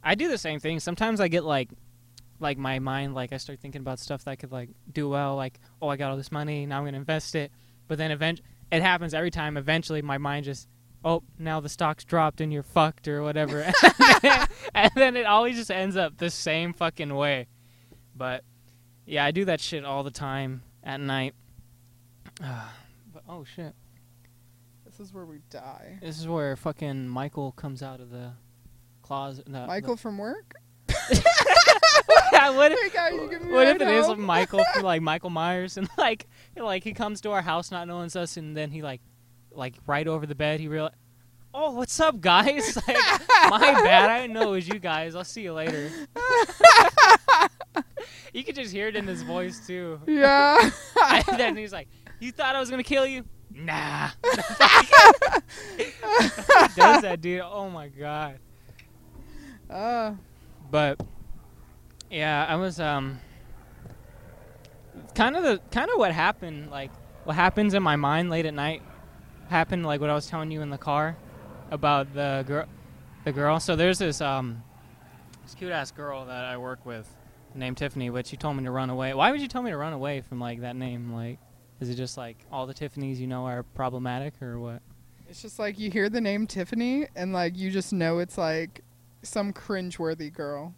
[0.03, 0.81] I do the same thing.
[0.81, 1.71] Sometimes I get like,
[2.39, 5.37] like my mind, like I start thinking about stuff that I could like do well.
[5.37, 7.53] Like, oh, I got all this money, now I'm gonna invest it.
[7.89, 8.41] But then event,
[8.71, 9.57] it happens every time.
[9.57, 10.69] Eventually, my mind just,
[11.05, 13.63] oh, now the stock's dropped and you're fucked or whatever.
[14.75, 17.49] and then it always just ends up the same fucking way.
[18.15, 18.45] But
[19.07, 21.35] yeah, I do that shit all the time at night.
[22.41, 23.75] but oh shit.
[24.85, 25.99] This is where we die.
[26.01, 28.33] This is where fucking Michael comes out of the
[29.11, 29.49] closet.
[29.49, 30.55] No, Michael from work?
[32.33, 34.21] yeah, what if, Hey guys, you give me a what if it is home?
[34.21, 38.09] Michael from like Michael Myers and like like he comes to our house not knowing
[38.15, 39.01] us and then he like
[39.51, 40.91] like right over the bed he real
[41.53, 42.97] oh what's up guys like
[43.51, 45.91] my bad I didn't know it was you guys I'll see you later
[48.33, 50.71] you could just hear it in his voice too Yeah.
[51.29, 51.89] and then he's like
[52.21, 54.11] you thought I was gonna kill you nah
[56.77, 58.39] does that dude oh my god
[59.71, 60.15] uh,
[60.71, 61.01] but
[62.11, 63.21] yeah, I was um
[65.15, 66.91] kind of the kind of what happened like
[67.25, 68.83] what happens in my mind late at night
[69.49, 71.17] happened like what I was telling you in the car
[71.71, 72.67] about the girl
[73.25, 73.61] the girl.
[73.61, 74.63] So there's this um
[75.45, 77.09] this cute ass girl that I work with
[77.55, 79.13] named Tiffany, but she told me to run away.
[79.15, 81.13] Why would you tell me to run away from like that name?
[81.13, 81.39] Like
[81.81, 84.83] is it just like all the Tiffany's you know are problematic or what?
[85.31, 88.83] it's just like you hear the name Tiffany and like you just know it's like
[89.23, 90.75] some cringeworthy girl.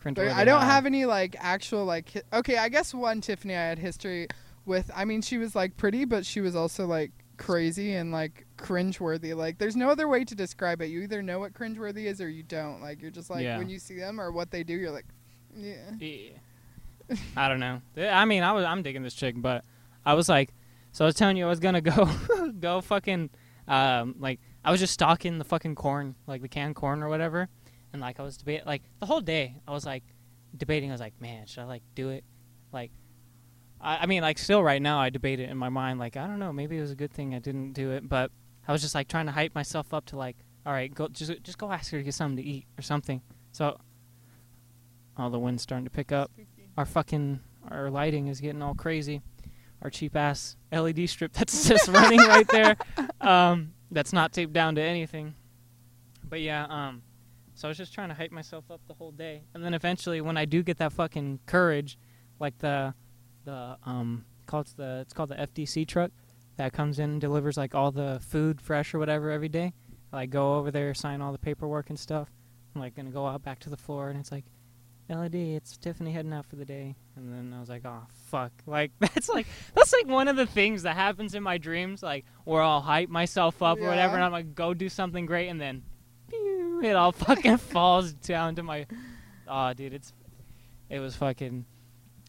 [0.00, 0.66] Cringeworthy I don't how?
[0.68, 4.28] have any like actual like hi- okay, I guess one Tiffany I had history
[4.66, 4.90] with.
[4.94, 9.34] I mean, she was like pretty, but she was also like crazy and like cringeworthy.
[9.34, 10.86] Like there's no other way to describe it.
[10.86, 12.80] You either know what cringeworthy is or you don't.
[12.80, 13.58] Like you're just like Yeah.
[13.58, 15.06] when you see them or what they do, you're like,
[15.56, 15.90] yeah.
[15.98, 16.30] Yeah.
[17.36, 17.80] I don't know.
[17.98, 19.64] I mean, I was I'm digging this chick, but
[20.04, 20.52] I was like,
[20.92, 22.08] so I was telling you I was gonna go
[22.60, 23.30] go fucking
[23.66, 27.48] um like I was just stalking the fucking corn, like the canned corn or whatever,
[27.92, 30.04] and like I was debating like the whole day I was like
[30.56, 30.90] debating.
[30.90, 32.24] I was like, man, should I like do it?
[32.72, 32.90] Like,
[33.80, 35.98] I, I mean, like still right now I debate it in my mind.
[35.98, 38.30] Like I don't know, maybe it was a good thing I didn't do it, but
[38.66, 41.42] I was just like trying to hype myself up to like, all right, go just
[41.42, 43.20] just go ask her to get something to eat or something.
[43.52, 43.78] So,
[45.18, 46.30] oh, the wind's starting to pick up
[46.76, 47.40] our fucking
[47.70, 49.20] our lighting is getting all crazy.
[49.82, 52.76] Our cheap ass LED strip that's just running right there.
[53.20, 55.34] Um, that's not taped down to anything.
[56.28, 57.02] But yeah, um,
[57.54, 60.20] so I was just trying to hype myself up the whole day, and then eventually,
[60.20, 61.98] when I do get that fucking courage,
[62.40, 62.94] like the
[63.44, 66.10] the um, called the it's called the FDC truck
[66.56, 69.72] that comes in and delivers like all the food fresh or whatever every day.
[70.12, 72.28] I like go over there, sign all the paperwork and stuff.
[72.74, 74.44] I'm like gonna go out back to the floor, and it's like,
[75.08, 76.94] LED, it's Tiffany heading out for the day.
[77.16, 80.46] And then I was like, oh fuck, like that's like that's like one of the
[80.46, 84.24] things that happens in my dreams, like where I'll hype myself up or whatever, and
[84.24, 85.82] I'm like, go do something great, and then,
[86.28, 88.86] pew, it all fucking falls down to my,
[89.46, 90.12] oh dude, it's,
[90.88, 91.66] it was fucking,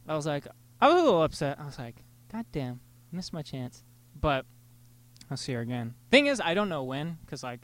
[0.07, 0.47] I was like,
[0.81, 1.59] I was a little upset.
[1.59, 1.95] I was like,
[2.31, 3.83] god damn, missed my chance.
[4.19, 4.45] But
[5.29, 5.93] I'll see her again.
[6.11, 7.61] Thing is, I don't know when, cause like,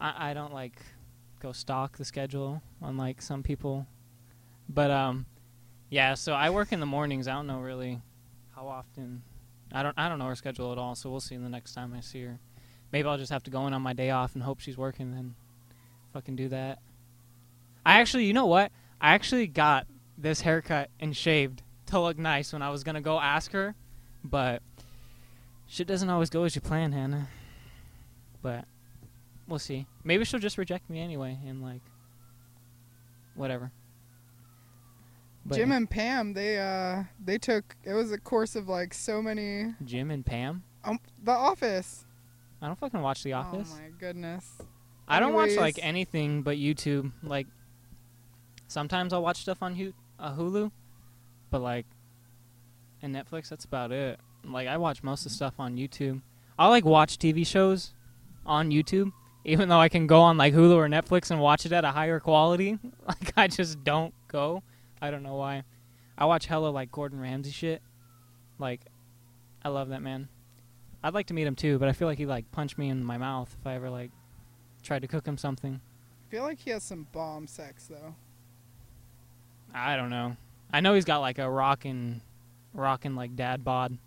[0.00, 0.80] I I don't like
[1.40, 3.86] go stalk the schedule unlike some people.
[4.68, 5.26] But um,
[5.90, 6.14] yeah.
[6.14, 7.28] So I work in the mornings.
[7.28, 8.00] I don't know really
[8.54, 9.22] how often.
[9.72, 10.94] I don't I don't know her schedule at all.
[10.94, 12.38] So we'll see the next time I see her.
[12.92, 15.12] Maybe I'll just have to go in on my day off and hope she's working.
[15.12, 15.34] Then
[16.12, 16.78] fucking do that.
[17.84, 18.72] I actually, you know what?
[19.00, 19.86] I actually got
[20.18, 23.74] this haircut and shaved to look nice when I was gonna go ask her,
[24.24, 24.62] but
[25.68, 27.28] shit doesn't always go as you plan, Hannah.
[28.42, 28.64] But
[29.46, 29.86] we'll see.
[30.04, 31.82] Maybe she'll just reject me anyway, and like
[33.34, 33.70] whatever.
[35.48, 39.22] But Jim and Pam, they uh they took it was a course of like so
[39.22, 40.64] many Jim and Pam.
[40.84, 42.04] um The Office.
[42.60, 43.70] I don't fucking watch The Office.
[43.72, 44.50] Oh my goodness.
[45.06, 47.12] I don't watch like anything but YouTube.
[47.22, 47.46] Like
[48.66, 50.70] sometimes I'll watch stuff on uh, Hulu,
[51.50, 51.86] but like
[53.02, 53.48] and Netflix.
[53.48, 54.18] That's about it.
[54.44, 56.22] Like I watch most of the stuff on YouTube.
[56.58, 57.92] I like watch TV shows
[58.44, 59.12] on YouTube,
[59.44, 61.90] even though I can go on like Hulu or Netflix and watch it at a
[61.92, 62.78] higher quality.
[63.06, 64.62] Like I just don't go.
[65.06, 65.62] I don't know why.
[66.18, 67.82] I watch hella like Gordon Ramsay shit.
[68.58, 68.80] Like
[69.64, 70.28] I love that man.
[71.02, 73.04] I'd like to meet him too, but I feel like he'd like punch me in
[73.04, 74.10] my mouth if I ever like
[74.82, 75.80] tried to cook him something.
[76.26, 78.14] I feel like he has some bomb sex though.
[79.74, 80.36] I don't know.
[80.72, 82.22] I know he's got like a rockin',
[82.72, 83.98] rockin' like dad bod.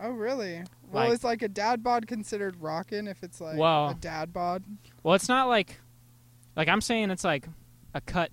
[0.00, 0.62] Oh really?
[0.90, 4.32] Well, Like- is like a dad bod considered rockin' if it's like Well- a dad
[4.32, 4.64] bod?
[5.02, 5.78] Well, it's not like,
[6.56, 7.48] like I'm saying it's like
[7.94, 8.30] a cut,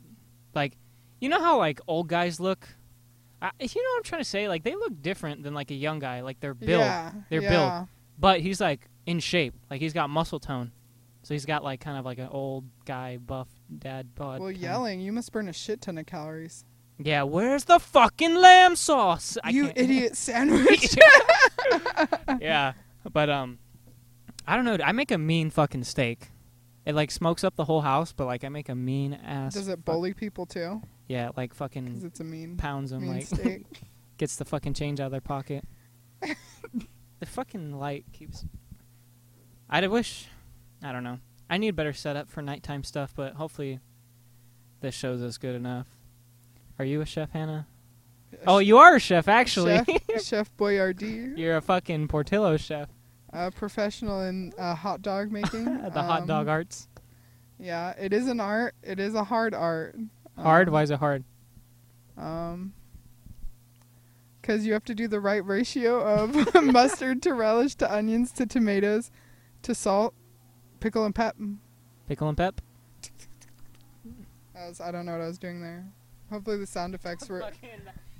[0.56, 0.78] like
[1.20, 2.68] you know how like old guys look.
[3.42, 4.48] I, you know what I'm trying to say?
[4.48, 6.22] Like they look different than like a young guy.
[6.22, 7.12] Like their build, Yeah.
[7.30, 7.50] They're yeah.
[7.50, 7.90] built.
[8.20, 9.54] but he's like in shape.
[9.70, 10.72] Like he's got muscle tone.
[11.24, 13.48] So he's got like kind of like an old guy buff
[13.78, 14.40] dad bod.
[14.40, 16.64] Well, yelling, you must burn a shit ton of calories.
[17.00, 19.38] Yeah, where's the fucking lamb sauce?
[19.44, 20.96] I you idiot sandwich.
[22.42, 22.74] yeah,
[23.12, 23.60] but um,
[24.48, 24.78] I don't know.
[24.84, 26.30] I make a mean fucking steak.
[26.86, 29.54] It like smokes up the whole house, but like I make a mean ass.
[29.54, 30.82] Does it fuck- bully people too?
[31.08, 33.66] Yeah, like fucking it's a mean, pounds them, mean like
[34.18, 35.64] gets the fucking change out of their pocket.
[37.20, 38.46] the fucking light keeps.
[39.70, 40.28] I'd wish.
[40.84, 41.20] I don't know.
[41.50, 43.80] I need better setup for nighttime stuff, but hopefully,
[44.82, 45.88] this shows us good enough.
[46.80, 47.68] Are you a chef, Hannah?
[48.46, 49.80] Oh, you are a chef, actually.
[49.86, 52.90] Chef, Chef Boyardee, You're a fucking Portillo chef.
[53.32, 55.64] a professional in uh, hot dog making.
[55.66, 56.88] the hot dog Um, arts.
[57.58, 58.76] Yeah, it is an art.
[58.84, 59.96] It is a hard art.
[60.38, 60.68] Hard?
[60.68, 61.24] Um, Why is it hard?
[62.18, 62.74] Um,
[64.42, 68.46] because you have to do the right ratio of mustard to relish to onions to
[68.46, 69.12] tomatoes
[69.64, 70.14] to salt,
[70.80, 71.36] pickle and pep.
[72.08, 72.62] Pickle and pep?
[74.56, 75.86] I, was, I don't know what I was doing there.
[76.32, 77.44] Hopefully the sound effects were.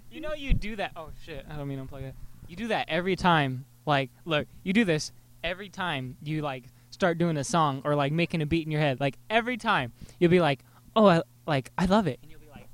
[0.10, 0.94] You know you do that.
[0.96, 1.46] Oh shit!
[1.52, 2.16] I don't mean to unplug it.
[2.48, 3.66] You do that every time.
[3.86, 5.12] Like, look, you do this
[5.44, 8.80] every time you like start doing a song or like making a beat in your
[8.80, 9.02] head.
[9.02, 10.64] Like every time you'll be like,
[10.96, 12.68] "Oh, I like I love it," and you'll be like,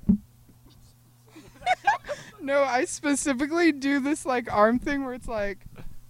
[2.42, 5.58] No, I specifically do this like arm thing where it's like,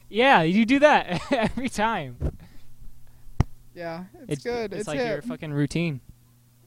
[0.09, 2.17] "Yeah, you do that every time."
[3.75, 4.73] yeah, it's, good.
[4.73, 5.09] It's, It's, like hip.
[5.09, 6.01] your fucking routine.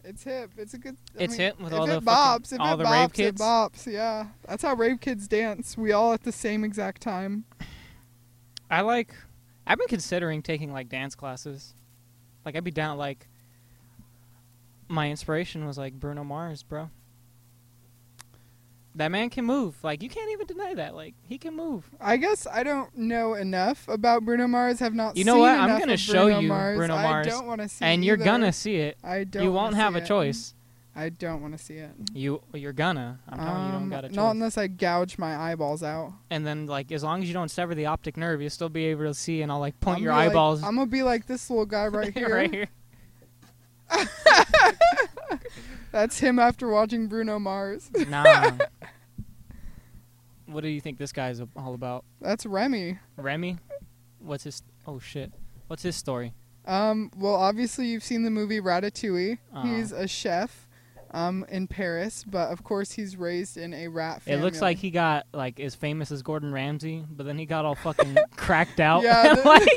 [0.04, 0.52] It's hip.
[0.58, 0.96] It's a good.
[1.20, 3.36] I It's mean, hip with all the bops, if all it the bops, rave it
[3.36, 3.92] bops.
[3.92, 5.78] Yeah, that's how rave kids dance.
[5.78, 7.44] We all at the same exact time.
[8.72, 9.14] I like.
[9.66, 11.74] I've been considering taking like dance classes.
[12.46, 12.98] Like I'd be down.
[12.98, 13.28] Like
[14.88, 16.90] my inspiration was like Bruno Mars, bro.
[18.96, 19.76] That man can move.
[19.84, 20.96] Like you can't even deny that.
[20.96, 21.88] Like he can move.
[22.02, 24.80] I guess I don't know enough about Bruno Mars.
[24.80, 25.14] Have not.
[25.14, 25.20] Seen.
[25.20, 25.52] You know what?
[25.60, 26.78] I'm gonna show Bruno you Mars.
[26.78, 27.86] Bruno Mars, I don't want to see.
[27.86, 28.26] and you're either.
[28.26, 28.98] gonna see it.
[29.04, 29.44] I don't.
[29.44, 30.08] you won't have a it.
[30.08, 30.56] choice.
[30.96, 31.92] I don't want to see it.
[32.12, 33.20] You you're gonna.
[33.30, 34.16] I'm telling you, you don't Um, got a choice.
[34.16, 36.14] Not unless I gouge my eyeballs out.
[36.32, 38.86] and then like as long as you don't sever the optic nerve, you'll still be
[38.86, 39.44] able to see.
[39.44, 41.68] And I'll like point I'm your gonna like- eyeballs I'm gonna be like this little
[41.68, 42.34] guy right here.
[42.34, 42.68] right here.
[45.92, 47.90] That's him after watching Bruno Mars.
[48.08, 48.52] Nah.
[50.46, 52.06] what do you think this guy's all about?
[52.22, 53.00] That's Remy.
[53.16, 53.58] Remy?
[54.20, 54.64] What's his?
[54.86, 55.32] Oh shit!
[55.68, 56.34] What's his story?
[56.66, 59.38] Um, well, obviously you've seen the movie Ratatouille.
[59.54, 59.68] Uh-huh.
[59.68, 60.68] He's a chef,
[61.12, 64.40] um, in Paris, but of course he's raised in a rat family.
[64.40, 67.66] It looks like he got like as famous as Gordon Ramsay, but then he got
[67.66, 69.04] all fucking cracked out.
[69.04, 69.68] Yeah, th- like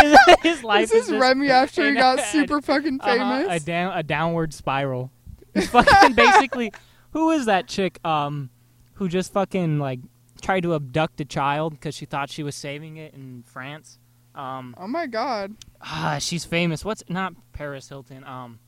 [0.26, 3.62] his, his life This is just Remy after he got super fucking uh-huh, famous.
[3.62, 5.10] a down a downward spiral.
[5.54, 6.72] Fucking basically.
[7.12, 8.04] Who is that chick?
[8.04, 8.50] Um,
[8.94, 10.00] who just fucking like
[10.40, 13.98] tried to abduct a child because she thought she was saving it in France.
[14.34, 15.56] Um, oh my god.
[15.80, 16.84] ah, she's famous.
[16.84, 18.24] What's not Paris Hilton?
[18.24, 18.60] Um,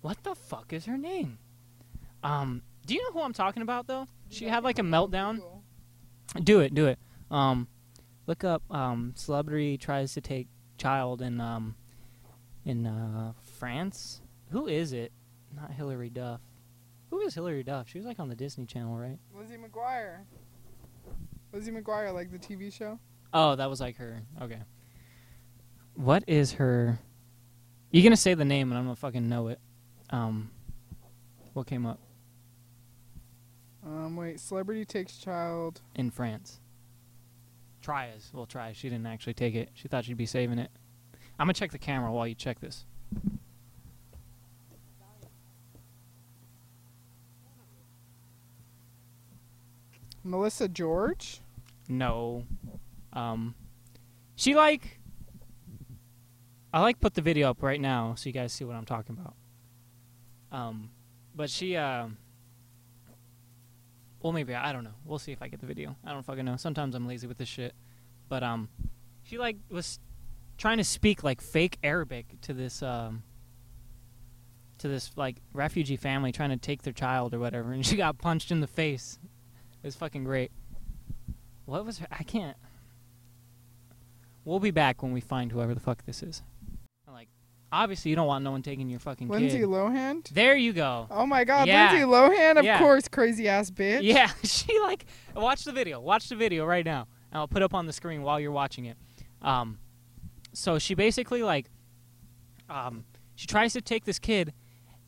[0.00, 1.38] what the fuck is her name?
[2.22, 4.06] Um, do you know who I'm talking about though?
[4.28, 5.40] She had like a meltdown.
[6.42, 6.98] Do it, do it.
[7.30, 7.66] Um,
[8.26, 10.48] Look up um, celebrity tries to take
[10.78, 11.74] child in um,
[12.64, 14.20] in uh, France.
[14.50, 15.12] Who is it?
[15.54, 16.40] Not Hilary Duff.
[17.10, 17.88] Who is Hilary Duff?
[17.88, 19.18] She was like on the Disney Channel, right?
[19.34, 20.20] Lizzie McGuire.
[21.52, 23.00] Lizzie McGuire, like the TV show.
[23.34, 24.22] Oh, that was like her.
[24.40, 24.60] Okay.
[25.94, 26.98] What is her?
[27.90, 29.58] You're gonna say the name, and I'm gonna fucking know it.
[30.10, 30.50] Um,
[31.52, 31.98] what came up
[33.84, 35.80] Um, wait, celebrity takes child.
[35.96, 36.60] in France?
[37.82, 38.46] Try as well.
[38.46, 38.72] Try.
[38.72, 39.70] She didn't actually take it.
[39.74, 40.70] She thought she'd be saving it.
[41.38, 42.84] I'm gonna check the camera while you check this.
[50.22, 51.40] Melissa George.
[51.88, 52.44] No.
[53.12, 53.54] Um,
[54.36, 54.98] she like.
[56.72, 59.16] I like put the video up right now so you guys see what I'm talking
[59.18, 59.34] about.
[60.52, 60.90] Um,
[61.34, 62.18] but she um.
[64.20, 64.94] Well, maybe I don't know.
[65.04, 65.96] We'll see if I get the video.
[66.04, 66.56] I don't fucking know.
[66.56, 67.74] Sometimes I'm lazy with this shit,
[68.28, 68.68] but um,
[69.22, 69.98] she like was
[70.58, 73.22] trying to speak like fake Arabic to this um.
[74.78, 78.16] To this like refugee family trying to take their child or whatever, and she got
[78.16, 79.18] punched in the face.
[79.82, 80.52] It was fucking great.
[81.66, 82.06] What was her?
[82.10, 82.56] I can't.
[84.44, 86.42] We'll be back when we find whoever the fuck this is.
[87.72, 89.68] Obviously, you don't want no one taking your fucking Lindsay kid.
[89.68, 90.28] Lohan.
[90.30, 91.06] There you go.
[91.10, 91.92] Oh my God, Yeah.
[91.92, 92.78] Lindsay Lohan, of Yeah.
[92.78, 94.00] course, crazy ass bitch.
[94.02, 95.06] Yeah, she like
[95.36, 96.00] watch the video.
[96.00, 97.06] Watch the video right now.
[97.30, 98.96] And I'll put up on the screen while you're watching it.
[99.40, 99.78] Um,
[100.52, 101.70] so she basically like,
[102.68, 103.04] um,
[103.36, 104.52] she tries to take this kid,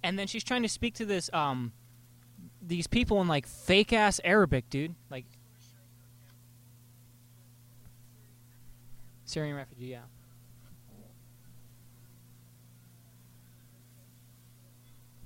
[0.04, 1.72] and then she's trying to speak to this um,
[2.64, 4.94] these people in like fake ass Arabic, dude.
[5.10, 5.24] Like
[9.24, 10.02] Syrian refugee, yeah.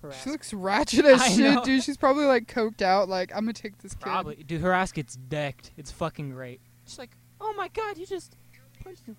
[0.07, 1.65] Harass- She looks ratchet as I shit, know.
[1.65, 1.83] dude.
[1.83, 3.09] She's probably like coked out.
[3.09, 4.01] Like, I'm gonna take this kid.
[4.01, 4.61] Probably, dude.
[4.61, 5.73] Her ass gets decked.
[5.77, 6.61] It's fucking great.
[6.87, 8.37] She's like, "Oh my god, you just
[8.83, 9.17] punched him."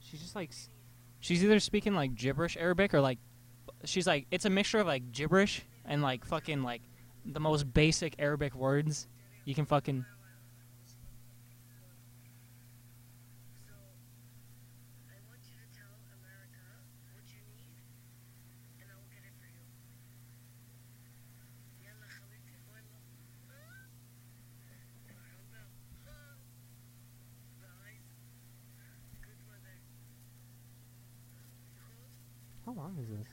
[0.00, 0.50] She's just like,
[1.20, 3.18] she's either speaking like gibberish Arabic or like,
[3.84, 6.82] she's like, it's a mixture of like gibberish and like fucking like
[7.24, 9.06] the most basic Arabic words
[9.44, 10.04] you can fucking.
[32.66, 33.28] How long is this?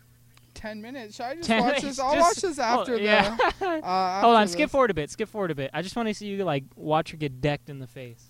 [0.61, 1.15] Ten minutes.
[1.15, 1.99] Should I just 10 watch minutes, this?
[1.99, 3.35] I'll just- watch this after oh, yeah.
[3.35, 3.65] the.
[3.65, 5.09] Uh, Hold after on, skip forward a bit.
[5.09, 5.71] Skip forward a bit.
[5.73, 8.29] I just want to see you like watch her get decked in the face.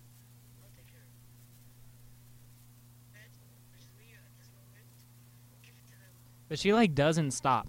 [6.47, 7.67] But she like doesn't stop.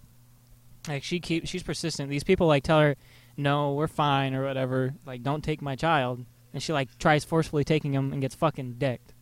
[0.89, 2.11] Like she keep she's persistent.
[2.11, 2.97] These people like tell her,
[3.37, 4.95] "No, we're fine" or whatever.
[5.07, 6.25] Like, don't take my child.
[6.53, 9.15] And she like tries forcefully taking him and gets fucking decked.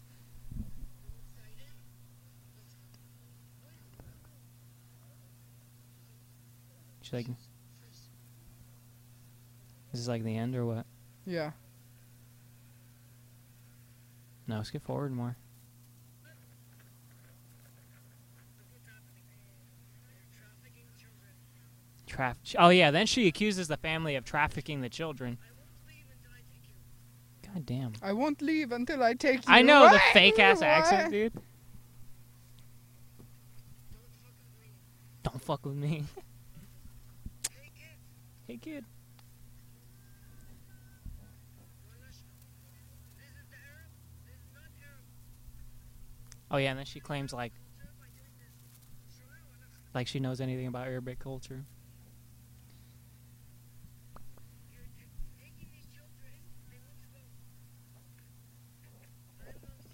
[7.11, 7.27] She's like,
[9.91, 10.87] "This is like the end or what?"
[11.27, 11.51] Yeah.
[14.47, 15.37] No, skip forward more.
[22.09, 25.39] Traf- oh yeah, then she accuses the family of trafficking the children.
[27.53, 27.93] God damn.
[28.03, 29.53] I won't leave until I take you.
[29.53, 31.33] I know the fake ass accent, dude.
[35.25, 36.05] Don't fuck with me.
[38.51, 38.85] hey kid.
[46.51, 47.53] Oh yeah, and then she claims like
[49.95, 51.65] like she knows anything about Arabic culture.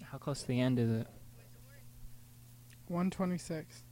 [0.01, 1.07] How close to the end is it?
[2.87, 3.83] 126.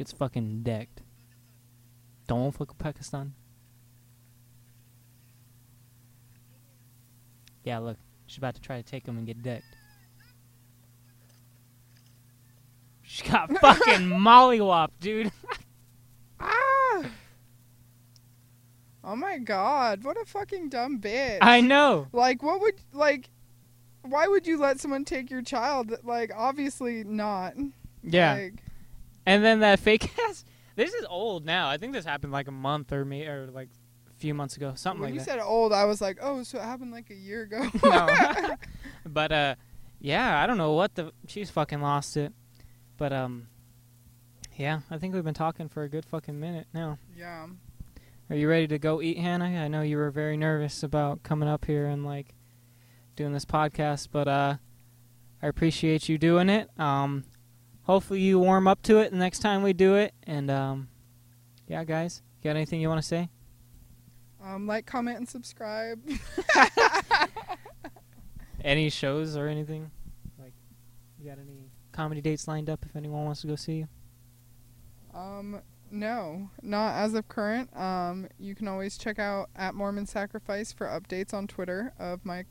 [0.00, 1.02] Gets fucking decked.
[2.26, 3.34] Don't fuck with Pakistan.
[7.64, 7.98] Yeah, look.
[8.24, 9.76] She's about to try to take him and get decked.
[13.02, 15.32] She got fucking mollywopped, dude.
[16.40, 17.02] Ah!
[19.04, 21.40] Oh my god, what a fucking dumb bitch.
[21.42, 22.06] I know.
[22.10, 23.28] Like, what would, like,
[24.00, 25.92] why would you let someone take your child?
[26.04, 27.52] Like, obviously not.
[28.02, 28.32] Yeah.
[28.32, 28.62] Like,
[29.26, 30.44] And then that fake ass.
[30.76, 31.68] This is old now.
[31.68, 33.68] I think this happened like a month or me or like
[34.08, 35.38] a few months ago, something when like you that.
[35.38, 37.68] said old, I was like, oh, so it happened like a year ago.
[37.84, 38.56] no.
[39.06, 39.54] but uh
[40.00, 42.32] yeah, I don't know what the she's fucking lost it.
[42.96, 43.48] But um
[44.56, 46.98] yeah, I think we've been talking for a good fucking minute now.
[47.16, 47.46] yeah.
[48.30, 49.46] Are you ready to go eat, Hannah?
[49.46, 52.34] I know you were very nervous about coming up here and like
[53.16, 54.56] doing this podcast, but uh
[55.42, 56.70] I appreciate you doing it.
[56.78, 57.24] Um
[57.84, 60.88] hopefully you warm up to it the next time we do it and um
[61.70, 63.28] yeah, guys, got anything you want to say?
[64.42, 66.00] Um, like, comment, and subscribe.
[68.64, 69.90] Any shows or anything?
[70.36, 70.52] Like
[71.18, 73.88] you got any comedy dates lined up if anyone wants to go see you?
[75.14, 77.74] Um, no, not as of current.
[77.76, 82.44] Um, you can always check out at Mormon Sacrifice for updates on Twitter of my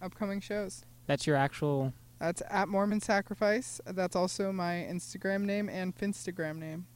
[0.00, 0.84] upcoming shows.
[1.06, 3.80] That's your actual That's at Mormon Sacrifice.
[3.86, 6.86] That's also my Instagram name and Finstagram name.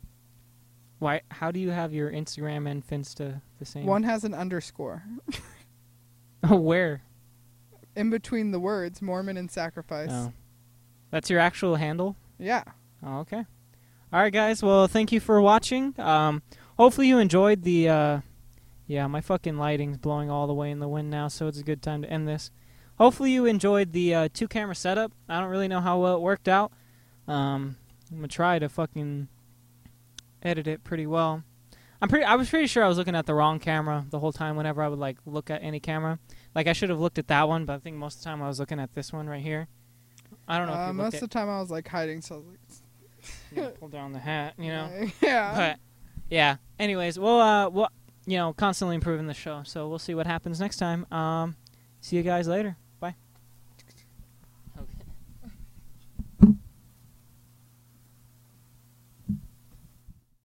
[0.99, 3.87] why how do you have your Instagram and Finsta the same?
[3.87, 5.03] One has an underscore
[6.45, 7.03] oh, Where?
[7.97, 10.11] in between the words Mormon and Sacrifice.
[10.11, 10.33] Oh.
[11.11, 12.16] That's your actual handle?
[12.39, 12.62] Yeah.
[13.05, 13.45] Oh, okay.
[14.12, 14.62] All right, guys.
[14.62, 15.95] Well, thank you for watching.
[15.99, 16.43] Um,
[16.77, 17.89] hopefully you enjoyed the.
[17.89, 18.21] Uh,
[18.87, 21.62] yeah, my fucking lighting's blowing all the way in the wind now, so it's a
[21.62, 22.51] good time to end this.
[23.01, 25.11] Hopefully you enjoyed the uh, two camera setup.
[25.26, 26.70] I don't really know how well it worked out.
[27.26, 27.76] Um,
[28.11, 29.28] I'm gonna try to fucking
[30.42, 31.42] edit it pretty well.
[32.03, 32.26] I'm pretty.
[32.26, 34.55] I was pretty sure I was looking at the wrong camera the whole time.
[34.55, 36.18] Whenever I would like look at any camera,
[36.55, 38.42] like I should have looked at that one, but I think most of the time
[38.42, 39.68] I was looking at this one right here.
[40.46, 40.74] I don't know.
[40.74, 42.82] Uh, if you most of the time I was like hiding, so I was
[43.57, 44.90] like, pull down the hat, you know.
[45.22, 45.55] yeah.
[45.57, 45.78] But
[46.28, 46.57] yeah.
[46.78, 47.88] Anyways, we'll uh, we'll
[48.26, 51.11] you know constantly improving the show, so we'll see what happens next time.
[51.11, 51.57] Um,
[52.03, 52.76] see you guys later.